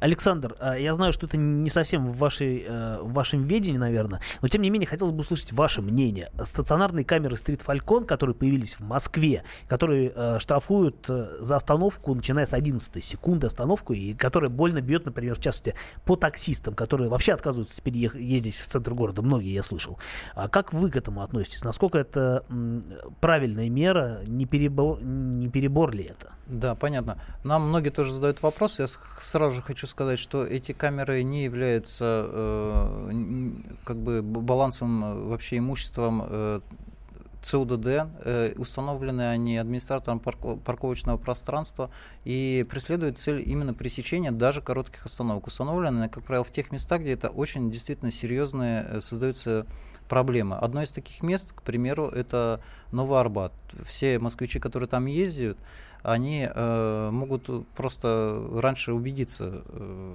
Александр, 0.00 0.56
а, 0.60 0.78
я 0.78 0.94
знаю, 0.94 1.12
что 1.12 1.26
это 1.26 1.36
не 1.36 1.70
совсем 1.70 2.06
в, 2.06 2.18
вашей, 2.18 2.64
э, 2.66 2.98
в 3.00 3.12
вашем 3.12 3.44
ведении, 3.44 3.78
наверное, 3.78 4.20
но 4.40 4.48
тем 4.48 4.62
не 4.62 4.70
менее 4.70 4.86
хотелось 4.86 5.12
бы 5.12 5.20
услышать 5.20 5.52
ваше 5.52 5.82
мнение. 5.82 6.30
Стационарные 6.42 7.04
камеры 7.04 7.36
Street 7.36 7.64
Falcon, 7.64 8.04
которые 8.04 8.34
появились 8.34 8.74
в 8.74 8.80
Москве, 8.80 9.42
которые 9.66 10.12
э, 10.14 10.38
штрафуют 10.38 11.06
э, 11.08 11.38
за 11.40 11.56
остановку, 11.56 12.14
начиная 12.14 12.46
с 12.46 12.52
11 12.52 13.04
секунды 13.04 13.46
остановку, 13.46 13.92
и 13.92 14.14
которая 14.14 14.50
больно 14.50 14.80
бьет, 14.80 15.04
например, 15.04 15.34
в 15.34 15.40
частности, 15.40 15.74
по 16.04 16.16
таксистам, 16.16 16.74
которые 16.74 17.10
вообще 17.10 17.32
отказываются 17.32 17.76
теперь 17.76 17.96
ездить 17.96 18.56
в 18.56 18.66
центр 18.66 18.94
города, 18.94 19.22
многие, 19.22 19.52
я 19.52 19.62
слышал. 19.62 19.98
А 20.34 20.48
как 20.48 20.72
вы 20.72 20.90
к 20.90 20.96
этому 20.96 21.22
относитесь? 21.22 21.64
Насколько 21.64 21.98
это 21.98 22.44
правильная 23.20 23.68
мера? 23.68 24.20
Не 24.26 24.46
перебор, 24.46 25.02
не 25.02 25.48
перебор 25.48 25.92
ли 25.92 26.04
это? 26.04 26.37
Да, 26.48 26.74
понятно. 26.74 27.18
Нам 27.44 27.68
многие 27.68 27.90
тоже 27.90 28.10
задают 28.10 28.40
вопрос. 28.40 28.78
Я 28.78 28.86
сразу 29.20 29.56
же 29.56 29.62
хочу 29.62 29.86
сказать, 29.86 30.18
что 30.18 30.46
эти 30.46 30.72
камеры 30.72 31.22
не 31.22 31.44
являются 31.44 32.24
э, 32.26 33.52
как 33.84 33.98
бы 33.98 34.22
балансовым 34.22 35.04
э, 35.04 35.14
вообще 35.28 35.58
имуществом 35.58 36.22
э, 36.24 36.60
ЦУДД. 37.42 37.86
Э, 37.86 38.52
установлены 38.56 39.30
они 39.30 39.56
администратором 39.56 40.20
парко- 40.20 40.56
парковочного 40.56 41.16
пространства 41.16 41.90
и 42.24 42.66
преследуют 42.68 43.18
цель 43.18 43.42
именно 43.48 43.74
пресечения 43.74 44.30
даже 44.30 44.60
коротких 44.60 45.06
остановок. 45.06 45.46
Установлены, 45.46 46.08
как 46.08 46.24
правило, 46.24 46.44
в 46.44 46.50
тех 46.50 46.72
местах, 46.72 47.00
где 47.00 47.12
это 47.12 47.28
очень 47.28 47.70
действительно 47.70 48.10
серьезные 48.10 48.84
э, 48.88 49.00
создаются 49.00 49.66
проблемы. 50.08 50.56
Одно 50.56 50.82
из 50.82 50.90
таких 50.90 51.22
мест, 51.22 51.52
к 51.52 51.62
примеру, 51.62 52.08
это 52.08 52.60
Новый 52.92 53.20
Арбат. 53.20 53.52
Все 53.84 54.18
москвичи, 54.18 54.58
которые 54.58 54.88
там 54.88 55.06
ездят, 55.06 55.58
они 56.02 56.48
э, 56.52 57.10
могут 57.12 57.68
просто 57.70 58.48
раньше 58.54 58.92
убедиться, 58.92 59.62
э, 59.66 60.14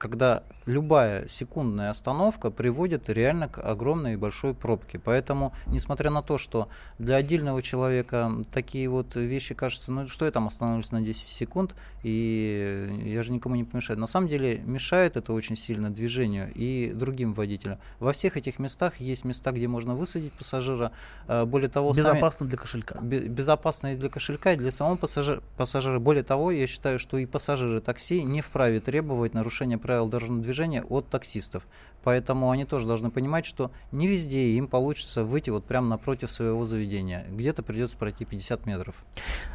когда 0.00 0.42
любая 0.64 1.26
секундная 1.28 1.90
остановка 1.90 2.50
приводит 2.50 3.08
реально 3.10 3.48
к 3.48 3.58
огромной 3.58 4.14
и 4.14 4.16
большой 4.16 4.54
пробке. 4.54 4.98
Поэтому, 4.98 5.52
несмотря 5.66 6.10
на 6.10 6.22
то, 6.22 6.38
что 6.38 6.68
для 6.98 7.16
отдельного 7.16 7.60
человека 7.60 8.30
такие 8.52 8.88
вот 8.88 9.14
вещи 9.16 9.54
кажутся, 9.54 9.92
ну 9.92 10.08
что 10.08 10.24
я 10.24 10.30
там 10.30 10.46
остановлюсь 10.46 10.90
на 10.90 11.02
10 11.02 11.26
секунд, 11.28 11.74
и 12.02 13.02
я 13.04 13.22
же 13.22 13.32
никому 13.32 13.56
не 13.56 13.64
помешаю. 13.64 13.98
На 13.98 14.06
самом 14.06 14.28
деле 14.28 14.58
мешает 14.58 15.16
это 15.16 15.32
очень 15.34 15.56
сильно 15.56 15.90
движению 15.90 16.50
и 16.54 16.92
другим 16.94 17.34
водителям. 17.34 17.78
Во 17.98 18.12
всех 18.12 18.36
этих 18.38 18.58
местах 18.58 19.00
есть 19.00 19.24
места, 19.24 19.52
где 19.52 19.68
можно 19.68 19.94
высадить 19.94 20.32
пассажира. 20.32 20.92
Э, 21.28 21.44
Более 21.44 21.68
того, 21.68 21.92
сами- 21.94 22.04
Безопасно 22.06 22.46
для 22.46 22.56
кошелька. 22.58 22.98
Бе- 23.02 23.28
безопасно 23.28 23.92
и 23.92 23.96
для 23.96 24.08
кошелька, 24.08 24.52
и 24.52 24.56
для 24.56 24.70
самого 24.70 24.96
пассажира. 24.96 25.42
пассажира. 25.58 25.98
Более 25.98 26.22
того, 26.22 26.50
я 26.52 26.66
считаю, 26.66 26.98
что 26.98 27.18
и 27.18 27.26
пассажиры 27.26 27.80
такси 27.80 28.22
не 28.22 28.40
вправе 28.40 28.80
требовать 28.80 29.34
нарушения 29.34 29.76
правил 29.76 29.89
дорожного 29.98 30.42
движения 30.42 30.82
от 30.82 31.08
таксистов. 31.08 31.66
Поэтому 32.02 32.50
они 32.50 32.64
тоже 32.64 32.86
должны 32.86 33.10
понимать, 33.10 33.44
что 33.44 33.70
не 33.92 34.06
везде 34.06 34.50
им 34.50 34.68
получится 34.68 35.24
выйти 35.24 35.50
вот 35.50 35.64
прямо 35.64 35.88
напротив 35.88 36.32
своего 36.32 36.64
заведения. 36.64 37.26
Где-то 37.30 37.62
придется 37.62 37.96
пройти 37.96 38.24
50 38.24 38.66
метров. 38.66 39.04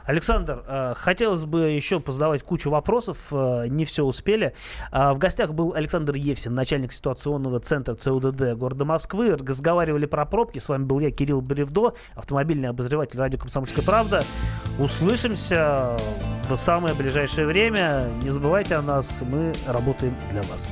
Александр, 0.05 0.63
э, 0.67 0.93
хотелось 0.95 1.45
бы 1.45 1.69
еще 1.69 1.99
позадавать 1.99 2.43
кучу 2.43 2.69
вопросов, 2.69 3.27
э, 3.31 3.67
не 3.67 3.85
все 3.85 4.03
успели. 4.03 4.53
А, 4.91 5.13
В 5.13 5.17
гостях 5.17 5.53
был 5.53 5.73
Александр 5.73 6.15
Евсин, 6.15 6.53
начальник 6.53 6.93
ситуационного 6.93 7.59
центра 7.59 7.95
ЦУДД 7.95 8.55
города 8.55 8.85
Москвы. 8.85 9.35
Разговаривали 9.35 10.05
про 10.05 10.25
пробки. 10.25 10.59
С 10.59 10.69
вами 10.69 10.83
был 10.83 10.99
я, 10.99 11.11
Кирилл 11.11 11.41
Бревдо, 11.41 11.95
автомобильный 12.13 12.69
обозреватель 12.69 13.17
радио 13.19 13.39
«Комсомольская 13.39 13.83
правда». 13.83 14.23
Услышимся 14.79 15.97
в 16.49 16.55
самое 16.57 16.93
ближайшее 16.95 17.47
время. 17.47 18.07
Не 18.21 18.29
забывайте 18.29 18.75
о 18.75 18.81
нас, 18.81 19.21
мы 19.21 19.53
работаем 19.67 20.15
для 20.31 20.41
вас. 20.43 20.71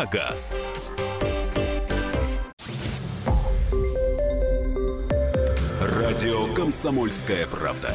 На 0.00 0.06
газ». 0.06 0.58
Радио 5.80 6.54
«Комсомольская 6.54 7.46
правда». 7.46 7.94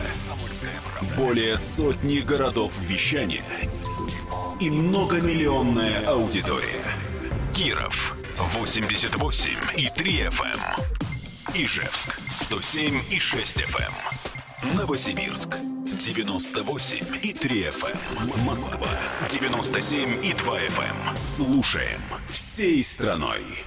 Более 1.17 1.57
сотни 1.57 2.19
городов 2.19 2.73
вещания 2.79 3.45
и 4.59 4.69
многомиллионная 4.69 6.05
аудитория. 6.07 6.85
Киров 7.55 8.15
88 8.37 9.49
и 9.77 9.89
3 9.89 10.27
FM. 10.27 10.59
Ижевск 11.55 12.19
107 12.29 13.01
и 13.09 13.19
6 13.19 13.57
FM. 13.57 14.75
Новосибирск 14.75 15.57
98 16.05 17.17
и 17.23 17.33
3 17.33 17.63
FM. 17.69 18.45
Москва 18.45 18.89
97 19.27 20.23
и 20.23 20.33
2 20.33 20.59
FM. 20.59 21.17
Слушаем 21.17 21.99
всей 22.29 22.83
страной. 22.83 23.64